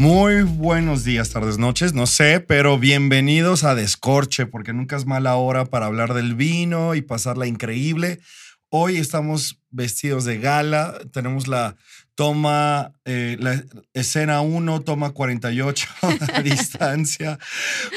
Muy 0.00 0.44
buenos 0.44 1.04
días, 1.04 1.28
tardes, 1.28 1.58
noches, 1.58 1.92
no 1.92 2.06
sé, 2.06 2.40
pero 2.40 2.78
bienvenidos 2.78 3.64
a 3.64 3.74
Descorche, 3.74 4.46
porque 4.46 4.72
nunca 4.72 4.96
es 4.96 5.04
mala 5.04 5.36
hora 5.36 5.66
para 5.66 5.84
hablar 5.84 6.14
del 6.14 6.34
vino 6.34 6.94
y 6.94 7.02
pasarla 7.02 7.46
increíble. 7.46 8.18
Hoy 8.70 8.96
estamos 8.96 9.60
vestidos 9.68 10.24
de 10.24 10.38
gala, 10.38 10.96
tenemos 11.12 11.48
la 11.48 11.76
toma, 12.14 12.94
eh, 13.04 13.36
la 13.40 13.62
escena 13.92 14.40
1, 14.40 14.80
toma 14.80 15.10
48 15.10 15.86
a 16.32 16.40
distancia. 16.44 17.38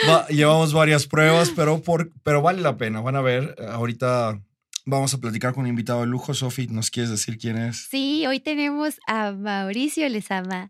Va- 0.09 0.27
llevamos 0.27 0.73
varias 0.73 1.07
pruebas, 1.07 1.51
pero, 1.55 1.81
por, 1.83 2.11
pero 2.21 2.41
vale 2.41 2.59
la 2.61 2.75
pena. 2.75 2.99
Van 2.99 3.15
a 3.15 3.21
ver, 3.21 3.55
ahorita 3.71 4.41
vamos 4.85 5.13
a 5.13 5.19
platicar 5.19 5.53
con 5.53 5.63
un 5.63 5.69
invitado 5.69 6.01
de 6.01 6.07
lujo. 6.07 6.33
Sofi, 6.33 6.67
¿nos 6.67 6.91
quieres 6.91 7.11
decir 7.11 7.37
quién 7.37 7.55
es? 7.57 7.87
Sí, 7.89 8.27
hoy 8.27 8.41
tenemos 8.41 8.95
a 9.07 9.31
Mauricio 9.31 10.09
Lezama, 10.09 10.69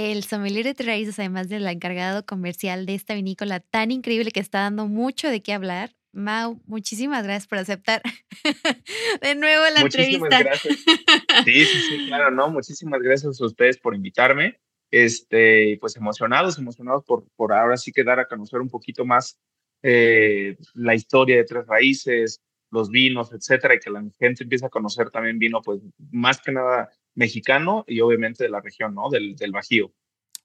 el 0.00 0.24
sommelier 0.24 0.64
de 0.64 0.74
tres 0.74 0.86
raíces, 0.86 1.18
además 1.18 1.48
del 1.48 1.66
encargado 1.66 2.24
comercial 2.24 2.86
de 2.86 2.94
esta 2.94 3.14
vinícola 3.14 3.60
tan 3.60 3.90
increíble 3.90 4.30
que 4.30 4.40
está 4.40 4.60
dando 4.60 4.86
mucho 4.86 5.28
de 5.28 5.42
qué 5.42 5.52
hablar. 5.52 5.94
Mau, 6.12 6.60
muchísimas 6.66 7.22
gracias 7.22 7.46
por 7.46 7.58
aceptar 7.58 8.02
de 9.22 9.34
nuevo 9.36 9.62
la 9.74 9.82
Muchísimas 9.82 10.32
entrevista. 10.32 10.38
gracias. 10.42 10.78
Sí, 11.44 11.64
sí, 11.64 11.80
sí, 11.88 12.06
claro, 12.06 12.30
no. 12.30 12.50
Muchísimas 12.50 13.00
gracias 13.00 13.40
a 13.40 13.44
ustedes 13.46 13.78
por 13.78 13.94
invitarme. 13.94 14.58
Este, 14.90 15.78
pues 15.80 15.96
emocionados, 15.96 16.58
emocionados 16.58 17.04
por, 17.04 17.24
por 17.36 17.52
ahora 17.52 17.76
sí 17.76 17.92
que 17.92 18.02
dar 18.02 18.18
a 18.18 18.26
conocer 18.26 18.60
un 18.60 18.68
poquito 18.68 19.04
más 19.04 19.38
eh, 19.82 20.56
la 20.74 20.94
historia 20.94 21.36
de 21.36 21.44
Tres 21.44 21.66
Raíces, 21.66 22.40
los 22.70 22.90
vinos, 22.90 23.32
etcétera, 23.32 23.74
y 23.74 23.78
que 23.78 23.90
la 23.90 24.02
gente 24.18 24.42
empiece 24.42 24.66
a 24.66 24.70
conocer 24.70 25.10
también 25.10 25.38
vino, 25.38 25.62
pues 25.62 25.80
más 26.10 26.40
que 26.40 26.52
nada 26.52 26.90
mexicano 27.14 27.84
y 27.86 28.00
obviamente 28.00 28.44
de 28.44 28.50
la 28.50 28.60
región, 28.60 28.94
¿no? 28.94 29.10
Del, 29.10 29.36
del 29.36 29.52
Bajío. 29.52 29.92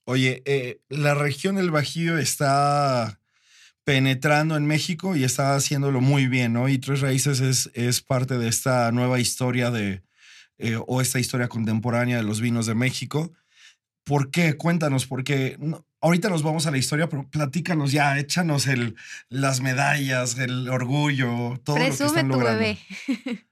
Oye, 0.05 0.43
eh, 0.45 0.79
la 0.89 1.13
región 1.15 1.55
del 1.55 1.71
Bajío 1.71 2.17
está 2.17 3.19
penetrando 3.83 4.55
en 4.57 4.65
México 4.65 5.15
y 5.15 5.23
está 5.23 5.55
haciéndolo 5.55 6.01
muy 6.01 6.27
bien, 6.27 6.53
¿no? 6.53 6.69
Y 6.69 6.77
Tres 6.79 7.01
Raíces 7.01 7.39
es, 7.39 7.69
es 7.73 8.01
parte 8.01 8.37
de 8.37 8.47
esta 8.47 8.91
nueva 8.91 9.19
historia 9.19 9.69
de, 9.71 10.01
eh, 10.57 10.77
o 10.87 11.01
esta 11.01 11.19
historia 11.19 11.47
contemporánea 11.47 12.17
de 12.17 12.23
los 12.23 12.41
vinos 12.41 12.65
de 12.65 12.75
México. 12.75 13.31
¿Por 14.03 14.31
qué? 14.31 14.53
Cuéntanos, 14.55 15.05
porque 15.07 15.55
no- 15.59 15.85
ahorita 16.01 16.29
nos 16.29 16.43
vamos 16.43 16.65
a 16.67 16.71
la 16.71 16.77
historia, 16.77 17.09
pero 17.09 17.27
platícanos 17.29 17.91
ya, 17.91 18.17
échanos 18.19 18.67
el, 18.67 18.95
las 19.29 19.61
medallas, 19.61 20.37
el 20.37 20.69
orgullo, 20.69 21.59
todo 21.63 21.77
lo 21.77 21.81
que 21.83 21.87
Presume 21.89 22.07
están 22.07 22.29
tu 22.29 22.37
logrando. 22.37 22.59
bebé. 22.59 22.77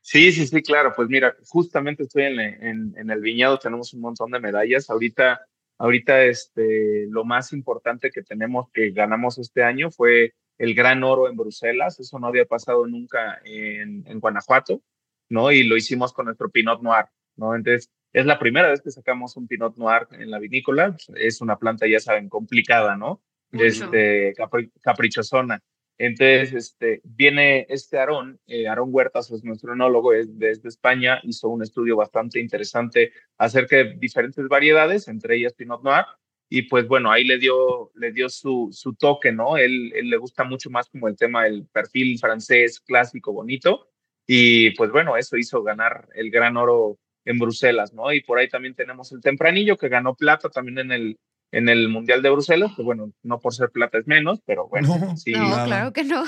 Sí, 0.00 0.32
sí, 0.32 0.46
sí, 0.46 0.62
claro. 0.62 0.94
Pues 0.96 1.06
mira, 1.10 1.36
justamente 1.48 2.04
estoy 2.04 2.22
en, 2.22 2.40
en, 2.40 2.94
en 2.96 3.10
el 3.10 3.20
viñedo, 3.20 3.58
tenemos 3.58 3.92
un 3.92 4.00
montón 4.00 4.30
de 4.30 4.40
medallas. 4.40 4.88
Ahorita, 4.88 5.38
ahorita 5.78 6.24
este, 6.24 7.06
lo 7.08 7.24
más 7.24 7.52
importante 7.52 8.10
que 8.10 8.22
tenemos 8.22 8.68
que 8.72 8.90
ganamos 8.90 9.38
este 9.38 9.62
año 9.62 9.90
fue 9.90 10.34
el 10.58 10.74
Gran 10.74 11.04
Oro 11.04 11.28
en 11.28 11.36
Bruselas. 11.36 12.00
Eso 12.00 12.18
no 12.18 12.26
había 12.26 12.44
pasado 12.44 12.86
nunca 12.86 13.40
en, 13.44 14.04
en 14.06 14.20
Guanajuato, 14.20 14.82
¿no? 15.28 15.52
Y 15.52 15.62
lo 15.62 15.76
hicimos 15.76 16.12
con 16.12 16.26
nuestro 16.26 16.50
Pinot 16.50 16.82
Noir, 16.82 17.06
¿no? 17.36 17.54
Entonces, 17.54 17.90
es 18.12 18.26
la 18.26 18.38
primera 18.38 18.68
vez 18.68 18.80
que 18.80 18.90
sacamos 18.90 19.36
un 19.36 19.46
Pinot 19.46 19.76
Noir 19.76 20.08
en 20.12 20.30
la 20.30 20.38
vinícola. 20.38 20.96
Es 21.14 21.40
una 21.40 21.58
planta, 21.58 21.86
ya 21.86 22.00
saben, 22.00 22.28
complicada, 22.28 22.96
¿no? 22.96 23.22
Mucho. 23.50 23.64
Este, 23.64 24.34
capri- 24.34 24.72
caprichosona. 24.80 25.62
Entonces, 25.98 26.52
este, 26.54 27.00
viene 27.02 27.66
este 27.68 27.98
Aarón, 27.98 28.38
eh, 28.46 28.68
Aarón 28.68 28.90
Huertas 28.92 29.32
es 29.32 29.42
nuestro 29.42 29.72
enólogo, 29.72 30.12
es 30.12 30.38
desde 30.38 30.68
España, 30.68 31.18
hizo 31.24 31.48
un 31.48 31.62
estudio 31.62 31.96
bastante 31.96 32.38
interesante 32.38 33.12
acerca 33.36 33.76
de 33.76 33.94
diferentes 33.98 34.46
variedades, 34.46 35.08
entre 35.08 35.36
ellas 35.36 35.54
Pinot 35.54 35.82
Noir, 35.82 36.04
y 36.48 36.62
pues 36.62 36.86
bueno, 36.86 37.10
ahí 37.10 37.24
le 37.24 37.38
dio, 37.38 37.90
le 37.96 38.12
dio 38.12 38.28
su, 38.28 38.68
su 38.70 38.94
toque, 38.94 39.32
¿no? 39.32 39.56
Él, 39.56 39.92
él 39.94 40.08
le 40.08 40.16
gusta 40.16 40.44
mucho 40.44 40.70
más 40.70 40.88
como 40.88 41.08
el 41.08 41.16
tema 41.16 41.44
del 41.44 41.66
perfil 41.66 42.16
francés 42.20 42.80
clásico, 42.80 43.32
bonito, 43.32 43.88
y 44.24 44.70
pues 44.72 44.92
bueno, 44.92 45.16
eso 45.16 45.36
hizo 45.36 45.64
ganar 45.64 46.08
el 46.14 46.30
gran 46.30 46.56
oro 46.56 46.96
en 47.24 47.38
Bruselas, 47.40 47.92
¿no? 47.92 48.12
Y 48.12 48.22
por 48.22 48.38
ahí 48.38 48.48
también 48.48 48.74
tenemos 48.74 49.10
el 49.10 49.20
Tempranillo, 49.20 49.76
que 49.76 49.88
ganó 49.88 50.14
plata 50.14 50.48
también 50.48 50.78
en 50.78 50.92
el, 50.92 51.18
en 51.52 51.68
el 51.68 51.88
Mundial 51.88 52.22
de 52.22 52.30
Bruselas, 52.30 52.72
que 52.76 52.82
bueno, 52.82 53.12
no 53.22 53.38
por 53.40 53.54
ser 53.54 53.70
plata 53.70 53.98
es 53.98 54.06
menos, 54.06 54.40
pero 54.44 54.68
bueno, 54.68 54.98
No, 54.98 55.16
sí, 55.16 55.32
no, 55.32 55.64
claro 55.64 55.92
que 55.92 56.04
no. 56.04 56.24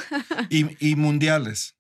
Y, 0.49 0.67
y 0.91 0.97
mundiales. 0.97 1.77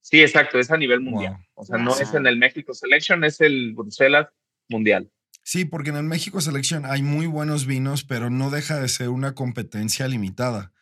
sí, 0.00 0.20
exacto, 0.20 0.58
es 0.58 0.70
a 0.70 0.76
nivel 0.76 1.00
mundial. 1.00 1.32
Wow. 1.34 1.42
O 1.54 1.64
sea, 1.64 1.78
no 1.78 1.90
Wow. 1.90 2.00
es 2.00 2.14
en 2.14 2.26
el 2.26 2.38
México 2.38 2.72
Selection, 2.74 3.24
es 3.24 3.40
el 3.40 3.74
Bruselas 3.74 4.28
Mundial. 4.68 5.10
Sí, 5.42 5.64
porque 5.64 5.90
en 5.90 5.96
el 5.96 6.02
México 6.04 6.40
Selección 6.40 6.86
hay 6.86 7.02
muy 7.02 7.26
buenos 7.26 7.66
vinos, 7.66 8.02
pero 8.04 8.30
no 8.30 8.50
deja 8.50 8.80
de 8.80 8.88
ser 8.88 9.10
una 9.10 9.34
competencia 9.34 10.08
limitada. 10.08 10.72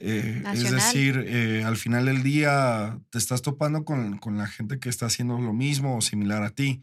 Eh, 0.00 0.42
es 0.54 0.70
decir, 0.70 1.24
eh, 1.28 1.62
al 1.64 1.76
final 1.76 2.06
del 2.06 2.22
día 2.22 2.98
te 3.10 3.18
estás 3.18 3.42
topando 3.42 3.84
con, 3.84 4.16
con 4.18 4.38
la 4.38 4.46
gente 4.46 4.78
que 4.80 4.88
está 4.88 5.06
haciendo 5.06 5.38
lo 5.38 5.52
mismo 5.52 5.96
o 5.96 6.00
similar 6.00 6.42
a 6.42 6.50
ti 6.50 6.82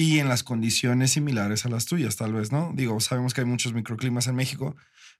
y 0.00 0.20
en 0.20 0.28
las 0.28 0.44
condiciones 0.44 1.10
similares 1.10 1.66
a 1.66 1.68
las 1.68 1.84
tuyas, 1.86 2.14
tal 2.14 2.32
vez, 2.32 2.52
¿no? 2.52 2.70
Digo, 2.74 3.00
sabemos 3.00 3.34
que 3.34 3.40
hay 3.40 3.46
muchos 3.48 3.72
microclimas 3.72 4.28
en 4.28 4.36
México, 4.36 4.76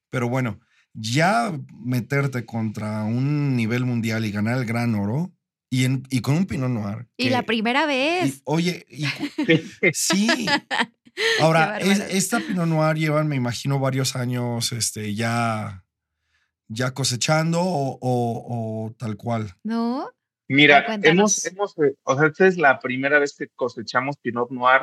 pero 0.08 0.28
bueno, 0.28 0.60
ya 0.94 1.52
meterte 1.84 2.44
contra 2.46 3.02
un 3.02 3.56
nivel 3.56 3.84
mundial 3.84 4.24
y 4.24 4.30
ganar 4.30 4.56
el 4.58 4.66
gran 4.66 4.94
oro 4.94 5.32
y, 5.68 5.84
en- 5.84 6.04
y 6.10 6.20
con 6.20 6.36
un 6.36 6.46
Pinot 6.46 6.70
Noir. 6.70 7.08
Y 7.16 7.24
que- 7.24 7.30
la 7.30 7.42
primera 7.42 7.84
y- 7.84 7.86
vez. 7.88 8.40
oye, 8.44 8.86
y 8.88 9.04
sí, 9.92 10.28
Ahora, 11.40 11.78
es- 11.80 11.98
esta 12.10 12.38
Pinot 12.38 12.68
Noir 12.68 12.96
llevan, 12.96 13.26
me 13.26 13.34
imagino, 13.34 13.80
varios 13.80 14.14
años 14.14 14.70
este, 14.70 15.14
ya, 15.16 15.84
ya 16.68 16.94
cosechando 16.94 17.60
o, 17.60 17.98
o- 18.00 18.86
o 18.86 18.92
tal 18.92 19.16
cual. 19.16 19.56
¿No? 19.64 20.08
Mira, 20.48 20.98
hemos, 21.02 21.44
hemos, 21.44 21.76
eh, 21.78 21.94
o 22.04 22.16
sea, 22.18 22.28
esta 22.28 22.46
es 22.46 22.56
la 22.56 22.78
primera 22.78 23.18
vez 23.18 23.36
que 23.36 23.48
cosechamos 23.48 24.16
Pinot 24.16 24.50
Noir 24.50 24.82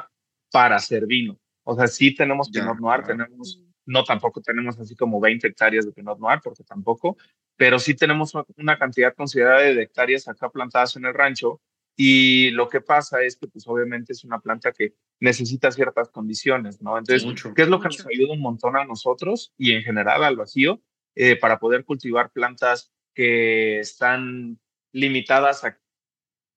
para 0.51 0.75
hacer 0.75 1.05
vino. 1.07 1.39
O 1.63 1.75
sea, 1.75 1.87
sí 1.87 2.13
tenemos 2.13 2.51
Ya, 2.51 2.61
Pinot 2.61 2.79
Noir, 2.79 3.01
claro. 3.01 3.23
tenemos, 3.25 3.61
no 3.87 4.03
tampoco 4.03 4.41
tenemos 4.41 4.79
así 4.79 4.95
como 4.95 5.19
20 5.19 5.47
hectáreas 5.47 5.85
de 5.85 5.91
Pinot 5.91 6.19
Noir, 6.19 6.39
porque 6.43 6.63
tampoco, 6.63 7.17
pero 7.57 7.79
sí 7.79 7.95
tenemos 7.95 8.33
una- 8.35 8.45
una 8.57 8.77
cantidad 8.77 9.13
considerable 9.15 9.73
de 9.73 9.83
hectáreas 9.83 10.27
acá 10.27 10.49
plantadas 10.49 10.95
en 10.97 11.05
el 11.05 11.13
rancho. 11.13 11.59
Y 11.97 12.51
lo 12.51 12.67
que 12.67 12.81
pasa 12.81 13.23
es 13.23 13.37
que, 13.37 13.47
pues, 13.47 13.65
obviamente 13.67 14.11
es 14.11 14.23
una 14.25 14.39
planta 14.39 14.73
que 14.73 14.93
necesita 15.21 15.71
ciertas 15.71 16.09
condiciones, 16.09 16.81
¿no? 16.81 16.97
Entonces, 16.97 17.25
mucho. 17.25 17.53
¿qué 17.53 17.61
es 17.63 17.69
lo 17.69 17.79
que 17.79 17.87
Mucho. 17.87 18.03
nos 18.03 18.07
ayuda 18.13 18.33
un 18.33 18.41
montón 18.41 18.75
a 18.75 18.83
nosotros 18.85 19.53
y 19.57 19.71
en 19.71 19.81
general 19.81 20.23
al 20.25 20.35
vacío 20.35 20.81
eh, 21.15 21.37
para 21.37 21.57
poder 21.57 21.85
cultivar 21.85 22.31
plantas 22.31 22.91
que 23.15 23.79
están 23.79 24.59
limitadas 24.95 25.63
a- 25.65 25.77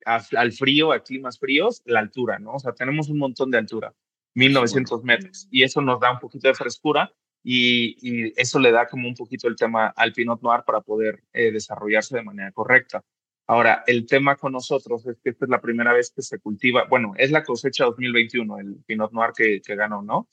a- 0.07 0.23
al 0.37 0.53
frío, 0.53 0.93
a 0.93 1.03
climas 1.03 1.39
fríos, 1.39 1.83
la 1.85 1.99
altura, 2.01 2.39
¿no? 2.39 2.53
O 2.55 2.59
sea, 2.59 2.73
tenemos 2.73 3.09
un 3.09 3.19
montón 3.19 3.51
de 3.51 3.59
altura, 3.59 3.93
1900 4.35 5.03
metros, 5.03 5.49
y 5.51 5.65
eso 5.65 5.81
nos 5.83 5.99
da 6.01 6.13
un 6.13 6.19
poquito 6.21 6.47
de 6.49 6.55
frescura 6.55 7.13
y, 7.43 7.97
y 8.01 8.33
eso 8.41 8.59
le 8.59 8.71
da 8.71 8.87
como 8.87 9.09
un 9.09 9.15
poquito 9.15 9.49
el 9.49 9.57
tema 9.57 9.89
al 9.89 10.13
Pinot 10.13 10.41
Noir 10.43 10.63
para 10.65 10.81
poder 10.81 11.23
eh, 11.33 11.51
desarrollarse 11.51 12.17
de 12.17 12.23
manera 12.23 12.53
correcta. 12.53 13.03
Ahora, 13.47 13.83
el 13.87 14.07
tema 14.07 14.37
con 14.37 14.53
nosotros 14.53 15.07
es 15.07 15.19
que 15.23 15.31
esta 15.31 15.47
es 15.47 15.49
la 15.51 15.61
primera 15.61 15.93
vez 15.93 16.11
que 16.15 16.23
se 16.23 16.39
cultiva, 16.39 16.85
bueno, 16.89 17.15
es 17.17 17.31
la 17.31 17.43
cosecha 17.43 17.85
2021, 17.87 18.59
el 18.59 18.77
Pinot 18.87 19.11
Noir 19.13 19.33
que, 19.37 19.61
que 19.61 19.75
ganó, 19.75 20.03
¿no? 20.03 20.29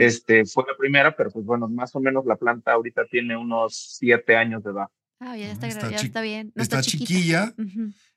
Este, 0.00 0.44
fue 0.44 0.64
la 0.66 0.76
primera, 0.76 1.14
pero 1.16 1.30
pues 1.30 1.44
bueno, 1.44 1.66
más 1.68 1.94
o 1.96 2.00
menos 2.00 2.26
la 2.26 2.36
planta 2.36 2.72
ahorita 2.72 3.06
tiene 3.06 3.36
unos 3.36 3.96
siete 3.96 4.36
años 4.36 4.62
de 4.64 4.70
edad. 4.72 4.88
Ah, 5.20 5.36
ya 5.36 5.50
está, 5.50 5.66
está 5.66 5.90
ya 5.90 5.96
chi- 5.98 6.06
está 6.06 6.20
bien. 6.20 6.52
No 6.54 6.62
está 6.62 6.80
chiquilla 6.82 7.54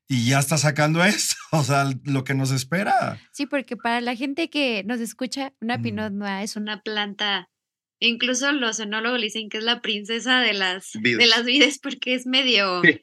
y 0.07 0.27
ya 0.30 0.39
está 0.39 0.57
sacando 0.57 1.03
esto. 1.06 1.36
O 1.51 1.63
sea, 1.63 1.89
lo 2.06 2.24
que 2.24 2.33
nos 2.33 2.51
espera. 2.51 3.19
Sí, 3.31 3.45
porque 3.45 3.75
para 3.77 4.01
la 4.01 4.15
gente 4.15 4.50
que 4.50 4.83
nos 4.86 5.00
escucha, 5.00 5.53
una 5.62 5.77
Mm. 5.77 5.81
Pinot 5.81 6.13
Noir 6.13 6.44
es 6.44 6.56
una 6.56 6.81
planta. 6.81 7.50
Incluso 8.00 8.51
los 8.51 8.80
enólogos 8.80 9.19
le 9.19 9.25
dicen 9.25 9.50
que 9.50 9.57
es 9.59 9.63
la 9.63 9.81
princesa 9.81 10.39
de 10.39 10.53
las 10.53 10.92
Vides. 11.00 11.19
de 11.19 11.27
las 11.27 11.44
vides 11.45 11.77
porque 11.80 12.15
es 12.15 12.25
medio 12.25 12.81
Sí. 12.83 13.00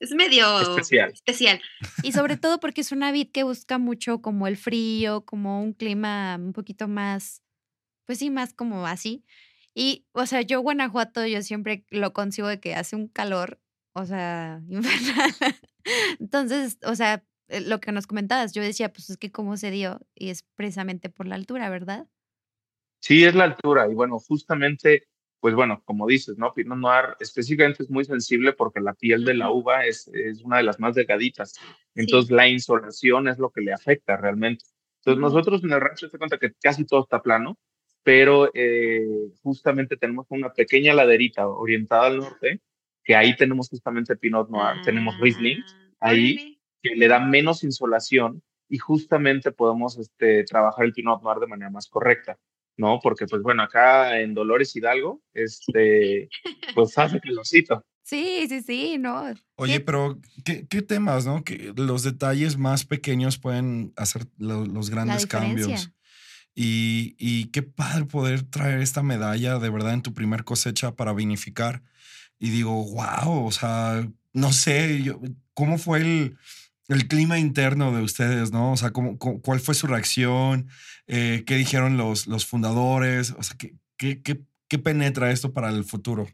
es 0.00 0.12
medio 0.12 0.60
Especial. 0.60 1.10
especial. 1.12 1.60
Y 2.02 2.12
sobre 2.12 2.36
todo 2.40 2.58
porque 2.60 2.80
es 2.80 2.90
una 2.92 3.12
vid 3.12 3.28
que 3.30 3.42
busca 3.42 3.76
mucho 3.78 4.22
como 4.22 4.46
el 4.46 4.56
frío, 4.56 5.24
como 5.26 5.62
un 5.62 5.72
clima 5.74 6.36
un 6.36 6.52
poquito 6.54 6.88
más, 6.88 7.42
pues 8.06 8.18
sí, 8.20 8.30
más 8.30 8.54
como 8.54 8.86
así. 8.86 9.22
Y, 9.80 10.04
o 10.10 10.26
sea, 10.26 10.42
yo 10.42 10.60
Guanajuato, 10.60 11.24
yo 11.24 11.40
siempre 11.40 11.84
lo 11.90 12.12
consigo 12.12 12.48
de 12.48 12.58
que 12.58 12.74
hace 12.74 12.96
un 12.96 13.06
calor, 13.06 13.60
o 13.92 14.04
sea, 14.06 14.60
infernal. 14.68 15.30
Entonces, 16.18 16.78
o 16.84 16.96
sea, 16.96 17.24
eh, 17.46 17.60
lo 17.60 17.78
que 17.78 17.92
nos 17.92 18.08
comentabas, 18.08 18.52
yo 18.52 18.60
decía, 18.60 18.92
pues 18.92 19.08
es 19.08 19.16
que 19.16 19.30
cómo 19.30 19.56
se 19.56 19.70
dio, 19.70 20.00
y 20.16 20.30
es 20.30 20.42
precisamente 20.56 21.10
por 21.10 21.28
la 21.28 21.36
altura, 21.36 21.70
¿verdad? 21.70 22.08
Sí, 22.98 23.22
es 23.22 23.36
la 23.36 23.44
altura, 23.44 23.88
y 23.88 23.94
bueno, 23.94 24.18
justamente, 24.18 25.06
pues 25.38 25.54
bueno, 25.54 25.80
como 25.84 26.08
dices, 26.08 26.36
¿no? 26.38 26.52
Pinot 26.52 26.76
Noir 26.76 27.14
específicamente 27.20 27.84
es 27.84 27.90
muy 27.90 28.04
sensible 28.04 28.54
porque 28.54 28.80
la 28.80 28.94
piel 28.94 29.24
de 29.24 29.34
la 29.34 29.52
uva 29.52 29.86
es, 29.86 30.08
es 30.08 30.42
una 30.42 30.56
de 30.56 30.64
las 30.64 30.80
más 30.80 30.96
delgaditas, 30.96 31.54
entonces 31.94 32.32
la 32.32 32.48
insolación 32.48 33.28
es 33.28 33.38
lo 33.38 33.50
que 33.50 33.60
le 33.60 33.72
afecta 33.72 34.16
realmente. 34.16 34.64
Entonces 35.04 35.20
nosotros 35.20 35.62
en 35.62 35.70
el 35.70 35.80
rancho 35.80 36.08
se 36.08 36.18
cuenta 36.18 36.38
que 36.38 36.52
casi 36.60 36.84
todo 36.84 37.04
está 37.04 37.22
plano, 37.22 37.56
pero 38.08 38.50
eh, 38.54 39.06
justamente 39.42 39.98
tenemos 39.98 40.24
una 40.30 40.50
pequeña 40.50 40.94
laderita 40.94 41.46
orientada 41.46 42.06
al 42.06 42.16
norte, 42.16 42.62
que 43.04 43.14
ahí 43.14 43.36
tenemos 43.36 43.68
justamente 43.68 44.16
Pinot 44.16 44.48
Noir, 44.48 44.80
tenemos 44.82 45.14
Riesling, 45.20 45.62
Ah, 46.00 46.08
ahí 46.08 46.58
que 46.82 46.96
le 46.96 47.06
da 47.06 47.18
menos 47.20 47.64
insolación 47.64 48.42
y 48.66 48.78
justamente 48.78 49.52
podemos 49.52 49.98
este, 49.98 50.42
trabajar 50.44 50.86
el 50.86 50.94
Pinot 50.94 51.22
Noir 51.22 51.38
de 51.38 51.48
manera 51.48 51.70
más 51.70 51.86
correcta, 51.86 52.38
¿no? 52.78 52.98
Porque 53.02 53.26
pues 53.26 53.42
bueno, 53.42 53.62
acá 53.62 54.18
en 54.20 54.32
Dolores 54.32 54.74
Hidalgo, 54.74 55.20
este, 55.34 56.30
pues 56.74 56.96
hace 56.96 57.20
calorcito. 57.20 57.84
Sí, 58.04 58.46
sí, 58.48 58.62
sí, 58.62 58.96
no. 58.96 59.34
Oye, 59.56 59.74
¿Qué? 59.74 59.80
pero 59.80 60.18
¿qué, 60.46 60.66
qué 60.66 60.80
temas, 60.80 61.26
no? 61.26 61.44
Que 61.44 61.74
los 61.76 62.04
detalles 62.04 62.56
más 62.56 62.86
pequeños 62.86 63.38
pueden 63.38 63.92
hacer 63.96 64.22
lo- 64.38 64.64
los 64.64 64.88
grandes 64.88 65.26
cambios. 65.26 65.92
Y, 66.60 67.14
y 67.20 67.46
qué 67.52 67.62
padre 67.62 68.06
poder 68.06 68.42
traer 68.42 68.80
esta 68.80 69.04
medalla 69.04 69.60
de 69.60 69.70
verdad 69.70 69.92
en 69.94 70.02
tu 70.02 70.12
primer 70.12 70.42
cosecha 70.42 70.96
para 70.96 71.12
vinificar. 71.12 71.82
Y 72.40 72.50
digo, 72.50 72.84
wow, 72.84 73.46
o 73.46 73.52
sea, 73.52 74.08
no 74.32 74.52
sé, 74.52 75.00
yo- 75.04 75.20
¿cómo 75.54 75.78
fue 75.78 76.00
el, 76.00 76.36
el 76.88 77.06
clima 77.06 77.38
interno 77.38 77.92
de 77.96 78.02
ustedes, 78.02 78.50
no? 78.50 78.72
O 78.72 78.76
sea, 78.76 78.90
¿cómo, 78.90 79.18
cómo- 79.18 79.40
cuál 79.40 79.60
fue 79.60 79.74
su 79.76 79.86
reacción? 79.86 80.68
Eh, 81.06 81.44
¿Qué 81.46 81.54
dijeron 81.54 81.96
los, 81.96 82.26
los 82.26 82.44
fundadores? 82.44 83.30
O 83.38 83.42
sea, 83.44 83.56
¿qué, 83.56 83.76
qué, 83.96 84.20
qué, 84.22 84.40
qué 84.66 84.78
penetra 84.80 85.30
esto 85.30 85.52
para 85.52 85.68
el 85.70 85.84
futuro? 85.84 86.26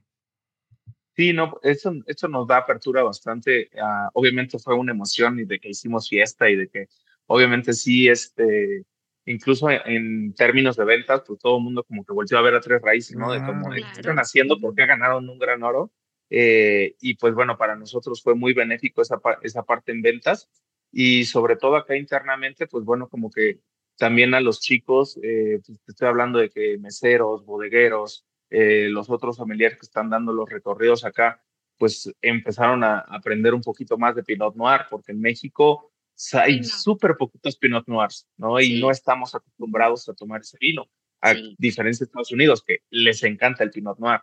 Sí, 1.17 1.33
no, 1.35 1.59
eso, 1.63 1.93
eso 2.07 2.29
nos 2.29 2.47
da 2.49 2.57
apertura 2.59 3.03
bastante. 3.03 3.69
ah, 3.81 4.09
obviamente 4.15 4.59
fue 4.59 4.75
una 4.75 4.93
emoción 4.93 5.39
y 5.39 5.45
de 5.45 5.61
que 5.61 5.69
hicimos 5.69 6.09
fiesta 6.09 6.49
y 6.51 6.57
de 6.57 6.69
que 6.69 6.89
obviamente 7.27 7.73
sí, 7.75 8.09
este, 8.09 8.85
incluso 9.27 9.69
en, 9.71 10.35
términos 10.35 10.77
de 10.77 10.85
ventas, 10.85 11.23
pues 11.27 11.39
todo 11.39 11.59
el 11.59 11.65
mundo 11.65 11.85
como 11.85 12.05
que 12.05 12.13
volvió 12.13 12.39
a 12.39 12.43
ver 12.43 12.55
a 12.55 12.61
Tres 12.61 12.81
Raíces, 12.83 13.17
¿no? 13.17 13.33
De 13.33 13.39
cómo 13.39 13.69
Claro. 13.71 13.87
¿qué 13.95 14.01
están 14.01 14.19
haciendo, 14.19 14.59
por 14.61 14.75
qué 14.75 14.87
ganaron 14.87 15.29
un 15.29 15.39
gran 15.39 15.63
oro. 15.63 15.91
Eh, 16.31 16.97
y 17.01 17.15
pues 17.15 17.35
bueno, 17.35 17.57
para 17.57 17.77
nosotros 17.77 18.23
fue 18.23 18.35
muy 18.35 18.55
benéfico 18.55 19.03
esa, 19.03 19.21
esa 19.43 19.63
parte 19.63 19.93
en 19.93 20.03
ventas 20.03 20.51
y 20.91 21.25
sobre 21.25 21.57
todo 21.57 21.77
acá 21.77 21.97
internamente, 21.97 22.67
pues 22.67 22.85
bueno, 22.85 23.09
como 23.09 23.31
que 23.31 23.61
también 23.97 24.35
a 24.35 24.41
los 24.41 24.61
chicos, 24.61 25.19
eh, 25.23 25.61
pues 25.65 25.81
te 25.85 25.93
estoy 25.93 26.09
hablando 26.09 26.39
de 26.39 26.51
que 26.51 26.79
meseros, 26.79 27.45
bodegueros, 27.45 28.27
eh, 28.51 28.89
los 28.91 29.11
otros 29.11 29.37
familiares 29.37 29.79
que 29.79 29.87
están 29.87 30.11
dando 30.11 30.33
los 30.33 30.49
recorridos 30.49 31.05
acá, 31.05 31.43
pues 31.79 32.13
empezaron 32.23 32.85
a 32.85 33.01
aprender 33.01 33.55
un 33.55 33.63
poquito 33.63 33.99
más 33.99 34.15
de 34.15 34.23
Pinot 34.23 34.55
Noir, 34.55 34.83
porque 34.91 35.13
en 35.13 35.21
México 35.21 35.93
sa- 36.15 36.43
hay 36.45 36.59
no. 36.61 36.65
súper 36.65 37.17
poquitos 37.19 37.57
Pinot 37.57 37.87
Noirs, 37.89 38.27
¿no? 38.37 38.61
Y 38.61 38.65
Sí. 38.67 38.81
no 38.81 38.91
estamos 38.91 39.35
acostumbrados 39.35 40.09
a 40.09 40.15
tomar 40.15 40.41
ese 40.43 40.57
vino, 40.61 40.87
a 41.21 41.35
Sí. 41.35 41.55
diferencia 41.59 42.05
de 42.05 42.09
Estados 42.09 42.33
Unidos, 42.33 42.63
que 42.67 42.79
les 42.91 43.23
encanta 43.25 43.65
el 43.65 43.71
Pinot 43.71 43.99
Noir, 43.99 44.21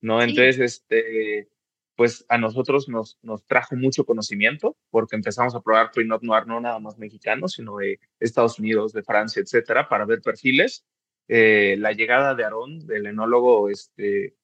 ¿no? 0.00 0.20
Sí. 0.20 0.30
Entonces, 0.30 0.58
este, 0.58 1.48
pues 1.96 2.24
a 2.28 2.38
nosotros 2.38 2.88
nos, 2.88 3.18
nos 3.22 3.44
trajo 3.46 3.76
mucho 3.76 4.04
conocimiento, 4.04 4.76
porque 4.90 5.16
empezamos 5.16 5.54
a 5.54 5.60
probar 5.60 5.90
Pinot 5.92 6.22
Noir 6.22 6.46
no 6.46 6.60
nada 6.60 6.78
más 6.78 6.98
mexicano, 6.98 7.48
sino 7.48 7.76
de 7.76 8.00
Estados 8.18 8.58
Unidos, 8.58 8.92
de 8.92 9.02
Francia, 9.02 9.42
etcétera, 9.42 9.88
para 9.88 10.04
ver 10.06 10.22
perfiles. 10.22 10.84
Eh, 11.28 11.76
la 11.78 11.92
llegada 11.92 12.34
de 12.34 12.44
Aarón, 12.44 12.86
del 12.86 13.06
enólogo, 13.06 13.68
este, 13.68 14.34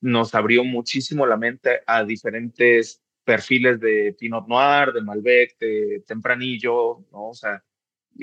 nos 0.00 0.34
abrió 0.34 0.64
muchísimo 0.64 1.26
la 1.26 1.36
mente 1.36 1.80
a 1.86 2.04
diferentes 2.04 3.02
perfiles 3.28 3.78
de 3.78 4.16
Pinot 4.18 4.48
Noir, 4.48 4.90
de 4.94 5.02
Malbec, 5.02 5.58
de 5.58 6.02
Tempranillo, 6.06 7.04
¿no? 7.12 7.28
O 7.28 7.34
sea, 7.34 7.62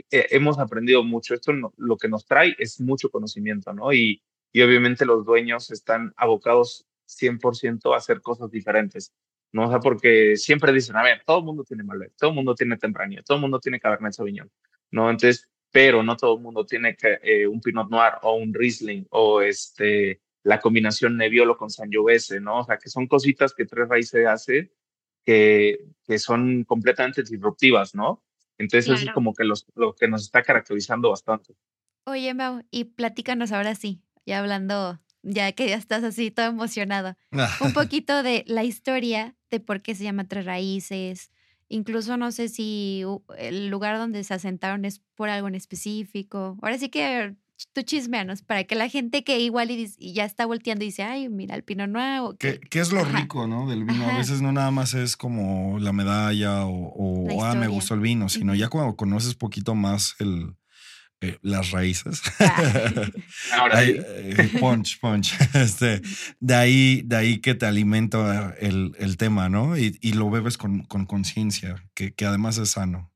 eh, 0.09 0.25
hemos 0.31 0.57
aprendido 0.57 1.03
mucho. 1.03 1.35
Esto 1.35 1.53
lo 1.77 1.95
que 1.95 2.07
nos 2.07 2.25
trae 2.25 2.55
es 2.57 2.81
mucho 2.81 3.11
conocimiento, 3.11 3.71
¿no? 3.71 3.93
Y, 3.93 4.23
y 4.51 4.63
obviamente 4.63 5.05
los 5.05 5.23
dueños 5.23 5.69
están 5.69 6.11
abocados 6.17 6.87
100% 7.07 7.93
a 7.93 7.97
hacer 7.97 8.21
cosas 8.21 8.49
diferentes, 8.49 9.13
¿no? 9.51 9.67
O 9.67 9.69
sea, 9.69 9.79
porque 9.79 10.37
siempre 10.37 10.73
dicen, 10.73 10.95
a 10.95 11.03
ver, 11.03 11.21
todo 11.23 11.37
el 11.37 11.45
mundo 11.45 11.63
tiene 11.63 11.83
Malbec, 11.83 12.13
todo 12.17 12.31
el 12.31 12.35
mundo 12.37 12.55
tiene 12.55 12.75
Tempranillo, 12.75 13.21
todo 13.21 13.37
el 13.37 13.41
mundo 13.41 13.59
tiene 13.59 13.79
Cabernet 13.79 14.13
Sauvignon, 14.13 14.49
¿no? 14.89 15.11
Entonces, 15.11 15.47
pero 15.71 16.01
no 16.01 16.17
todo 16.17 16.37
el 16.37 16.41
mundo 16.41 16.65
tiene 16.65 16.95
que, 16.95 17.19
eh, 17.21 17.45
un 17.45 17.61
Pinot 17.61 17.91
Noir 17.91 18.13
o 18.23 18.37
un 18.37 18.55
Riesling 18.55 19.05
o 19.11 19.41
este, 19.41 20.19
la 20.41 20.59
combinación 20.59 21.15
Nebbiolo 21.15 21.57
con 21.57 21.69
Sangiovese, 21.69 22.41
¿no? 22.41 22.61
O 22.61 22.63
sea, 22.63 22.79
que 22.79 22.89
son 22.89 23.05
cositas 23.05 23.53
que 23.53 23.65
Tres 23.65 23.87
Raíces 23.87 24.25
hace 24.25 24.71
que, 25.25 25.77
que 26.05 26.19
son 26.19 26.63
completamente 26.63 27.23
disruptivas, 27.23 27.95
¿no? 27.95 28.23
Entonces, 28.57 28.85
eso 28.85 28.93
es 28.93 29.01
Claro. 29.01 29.15
como 29.15 29.33
que 29.33 29.43
los, 29.43 29.65
lo 29.75 29.93
que 29.95 30.07
nos 30.07 30.21
está 30.23 30.41
caracterizando 30.43 31.09
bastante. 31.09 31.55
Oye, 32.05 32.33
Mau, 32.33 32.61
y 32.71 32.85
platícanos 32.85 33.51
ahora 33.51 33.75
sí, 33.75 34.01
ya 34.25 34.39
hablando, 34.39 35.01
ya 35.23 35.51
que 35.51 35.67
ya 35.67 35.75
estás 35.75 36.03
así 36.03 36.31
todo 36.31 36.45
emocionado, 36.45 37.17
un 37.61 37.73
poquito 37.73 38.23
de 38.23 38.43
la 38.47 38.63
historia 38.63 39.35
de 39.49 39.59
por 39.59 39.81
qué 39.81 39.95
se 39.95 40.03
llama 40.03 40.27
Tres 40.27 40.45
Raíces. 40.45 41.31
Incluso 41.67 42.15
no 42.15 42.31
sé 42.31 42.47
si 42.47 43.03
el 43.39 43.69
lugar 43.69 43.97
donde 43.97 44.23
se 44.23 44.35
asentaron 44.35 44.85
es 44.85 44.99
por 45.15 45.29
algo 45.29 45.47
en 45.47 45.55
específico. 45.55 46.57
Ahora 46.61 46.77
sí 46.77 46.89
que 46.89 47.35
tú 47.73 47.81
chismeanos 47.83 48.41
para 48.41 48.63
que 48.65 48.75
la 48.75 48.89
gente 48.89 49.23
que 49.23 49.39
igual 49.39 49.71
y, 49.71 50.13
ya 50.13 50.25
está 50.25 50.45
volteando 50.45 50.83
y 50.83 50.87
dice, 50.87 51.03
ay, 51.03 51.29
mira 51.29 51.55
el 51.55 51.63
Pinot 51.63 51.89
Noir. 51.89 52.19
o 52.21 52.35
¿Qué, 52.37 52.59
que- 52.59 52.69
qué 52.69 52.79
es 52.79 52.91
lo 52.91 53.01
Ajá. 53.01 53.19
rico, 53.19 53.47
no? 53.47 53.67
Del 53.69 53.83
vino. 53.85 54.09
A 54.09 54.17
veces 54.17 54.41
no 54.41 54.51
nada 54.51 54.71
más 54.71 54.93
es 54.93 55.15
como 55.17 55.79
la 55.79 55.91
medalla 55.93 56.65
o, 56.65 56.93
o, 56.95 57.27
La 57.41 57.51
"Ah, 57.51 57.55
me 57.55 57.67
gustó 57.67 57.93
el 57.93 58.01
vino, 58.01 58.29
sino 58.29 58.53
ya 58.55 58.67
cuando 58.69 58.95
conoces 58.95 59.35
poquito 59.35 59.73
más 59.75 60.15
el, 60.19 60.55
eh, 61.21 61.37
las 61.41 61.71
raíces. 61.71 62.21
Ah. 62.39 63.09
Ahora 63.57 63.83
sí. 63.85 63.95
eh, 63.97 64.49
punch, 64.59 64.99
punch. 64.99 65.33
Este, 65.55 66.01
de 66.39 66.55
ahí, 66.55 67.01
de 67.05 67.15
ahí 67.15 67.39
que 67.39 67.55
te 67.55 67.65
alimenta 67.65 68.53
el, 68.59 68.93
el 68.99 69.15
tema, 69.17 69.47
¿no? 69.49 69.77
Y, 69.77 69.97
y 70.01 70.13
lo 70.13 70.29
bebes 70.29 70.57
con 70.57 70.83
con 70.83 71.05
conciencia, 71.05 71.83
que, 71.93 72.13
que 72.13 72.25
además 72.25 72.57
es 72.57 72.71
sano. 72.71 73.11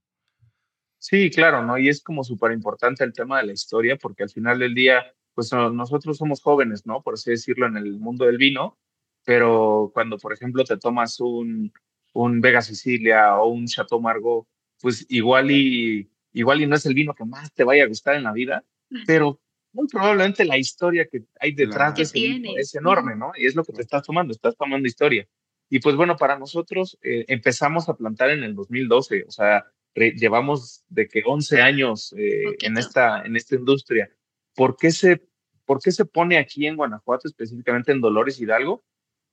Sí, 0.99 1.29
claro, 1.31 1.63
¿no? 1.65 1.77
Y 1.77 1.87
es 1.89 2.03
como 2.03 2.23
súper 2.23 2.51
importante 2.51 3.03
el 3.05 3.13
tema 3.13 3.39
de 3.39 3.47
la 3.47 3.53
historia, 3.53 3.95
porque 3.97 4.23
al 4.23 4.29
final 4.29 4.59
del 4.59 4.75
día, 4.75 5.05
pues 5.33 5.51
no- 5.53 5.69
nosotros 5.71 6.17
somos 6.17 6.41
jóvenes, 6.41 6.85
¿no? 6.85 7.01
Por 7.01 7.13
así 7.15 7.31
decirlo, 7.31 7.67
en 7.67 7.77
el 7.77 7.99
mundo 7.99 8.25
del 8.25 8.37
vino, 8.37 8.77
pero 9.25 9.91
cuando, 9.93 10.17
por 10.17 10.33
ejemplo, 10.33 10.63
te 10.65 10.77
tomas 10.77 11.19
un, 11.21 11.71
un 12.13 12.41
Vega 12.41 12.61
Sicilia 12.61 13.35
o 13.37 13.47
un 13.49 13.65
Chateau 13.65 14.01
Margaux, 14.01 14.47
pues 14.81 15.05
igual 15.09 15.51
y, 15.51 16.09
igual 16.33 16.61
y 16.61 16.67
no 16.67 16.75
es 16.75 16.85
el 16.85 16.93
vino 16.93 17.13
que 17.13 17.25
más 17.25 17.53
te 17.53 17.63
vaya 17.63 17.83
a 17.85 17.87
gustar 17.87 18.15
en 18.15 18.23
la 18.23 18.33
vida, 18.33 18.63
pero 19.05 19.39
muy 19.71 19.87
probablemente 19.87 20.43
la 20.45 20.57
historia 20.57 21.05
que 21.07 21.23
hay 21.39 21.51
detrás 21.53 21.93
de 21.95 22.01
ese 22.03 22.13
vino 22.19 22.49
es 22.57 22.75
enorme, 22.75 23.15
¿no? 23.15 23.31
Y 23.37 23.45
es 23.45 23.55
lo 23.55 23.63
que 23.63 23.71
te 23.71 23.81
estás 23.83 24.03
tomando, 24.03 24.31
estás 24.33 24.55
tomando 24.57 24.87
historia. 24.87 25.27
Y 25.69 25.79
pues 25.79 25.95
bueno, 25.95 26.17
para 26.17 26.37
nosotros 26.39 26.97
eh, 27.03 27.25
empezamos 27.27 27.87
a 27.87 27.95
plantar 27.95 28.31
en 28.31 28.43
el 28.43 28.55
2012, 28.55 29.25
o 29.27 29.31
sea, 29.31 29.65
llevamos 29.99 30.83
de 30.89 31.07
que 31.07 31.23
11 31.25 31.61
años 31.61 32.13
eh, 32.17 32.55
en, 32.61 32.77
esta, 32.77 33.23
en 33.23 33.35
esta 33.35 33.55
industria. 33.55 34.09
¿Por 34.55 34.75
qué, 34.77 34.91
se, 34.91 35.21
¿Por 35.65 35.81
qué 35.81 35.91
se 35.91 36.05
pone 36.05 36.37
aquí 36.37 36.65
en 36.67 36.75
Guanajuato, 36.75 37.27
específicamente 37.27 37.91
en 37.91 38.01
Dolores 38.01 38.39
Hidalgo? 38.39 38.83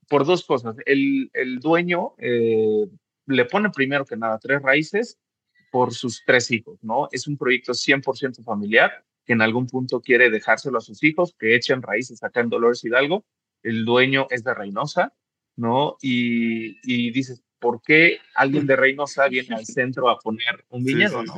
Por 0.09 0.25
dos 0.25 0.45
cosas. 0.45 0.77
El, 0.87 1.31
el 1.33 1.59
dueño 1.59 2.15
eh, 2.19 2.87
le 3.27 3.45
pone 3.47 3.71
primero 3.71 4.05
que 4.05 4.17
nada 4.17 4.39
tres 4.39 4.63
raíces 4.63 5.19
por 5.71 5.93
sus 5.93 6.23
tres 6.25 6.51
hijos, 6.51 6.79
¿no? 6.83 7.09
Es 7.11 7.27
un 7.27 7.37
proyecto 7.37 7.73
100% 7.73 8.43
familiar 8.45 9.05
que 9.25 9.33
en 9.33 9.43
algún 9.43 9.67
punto 9.67 10.01
quiere 10.01 10.31
dejárselo 10.31 10.79
a 10.79 10.81
sus 10.81 11.03
hijos, 11.03 11.35
que 11.39 11.57
echen 11.57 11.83
raíces 11.83 12.23
acá 12.23 12.41
en 12.41 12.49
Dolores 12.49 12.85
Hidalgo. 12.85 13.25
El 13.63 13.85
dueño 13.85 14.29
es 14.31 14.45
de 14.45 14.55
Reynosa, 14.55 15.13
¿no? 15.57 15.97
Y, 16.01 16.79
y 16.85 17.11
dices, 17.11 17.43
¿por 17.59 17.83
qué 17.83 18.19
alguien 18.35 18.67
de 18.67 18.77
Reynosa 18.77 19.29
viene 19.29 19.57
al 19.57 19.67
centro 19.67 20.09
a 20.09 20.19
poner 20.19 20.65
un 20.71 20.85
viñedo, 20.85 21.23
no? 21.23 21.35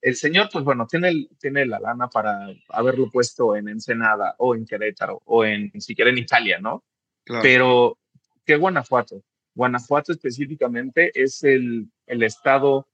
El 0.00 0.16
señor, 0.16 0.48
pues 0.52 0.64
bueno, 0.64 0.86
tiene, 0.86 1.28
tiene 1.38 1.66
la 1.66 1.78
lana 1.78 2.08
para 2.08 2.48
haberlo 2.68 3.10
puesto 3.10 3.56
en 3.56 3.68
Ensenada 3.68 4.34
o 4.38 4.54
en 4.54 4.66
Querétaro 4.66 5.22
o 5.24 5.44
en, 5.44 5.72
siquiera 5.80 6.10
en 6.10 6.18
Italia, 6.18 6.58
¿no? 6.58 6.84
Claro. 7.24 7.42
Pero, 7.42 7.98
¿qué 8.44 8.56
Guanajuato? 8.56 9.22
Guanajuato 9.54 10.12
específicamente 10.12 11.10
es 11.14 11.42
el, 11.42 11.88
el 12.06 12.22
estado 12.22 12.88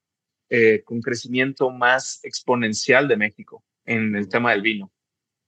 eh, 0.49 0.83
con 0.85 1.01
crecimiento 1.01 1.71
más 1.71 2.21
exponencial 2.25 3.09
de 3.09 3.17
México 3.17 3.65
en 3.85 4.15
el 4.15 4.29
tema 4.29 4.53
del 4.53 4.63
vino. 4.63 4.93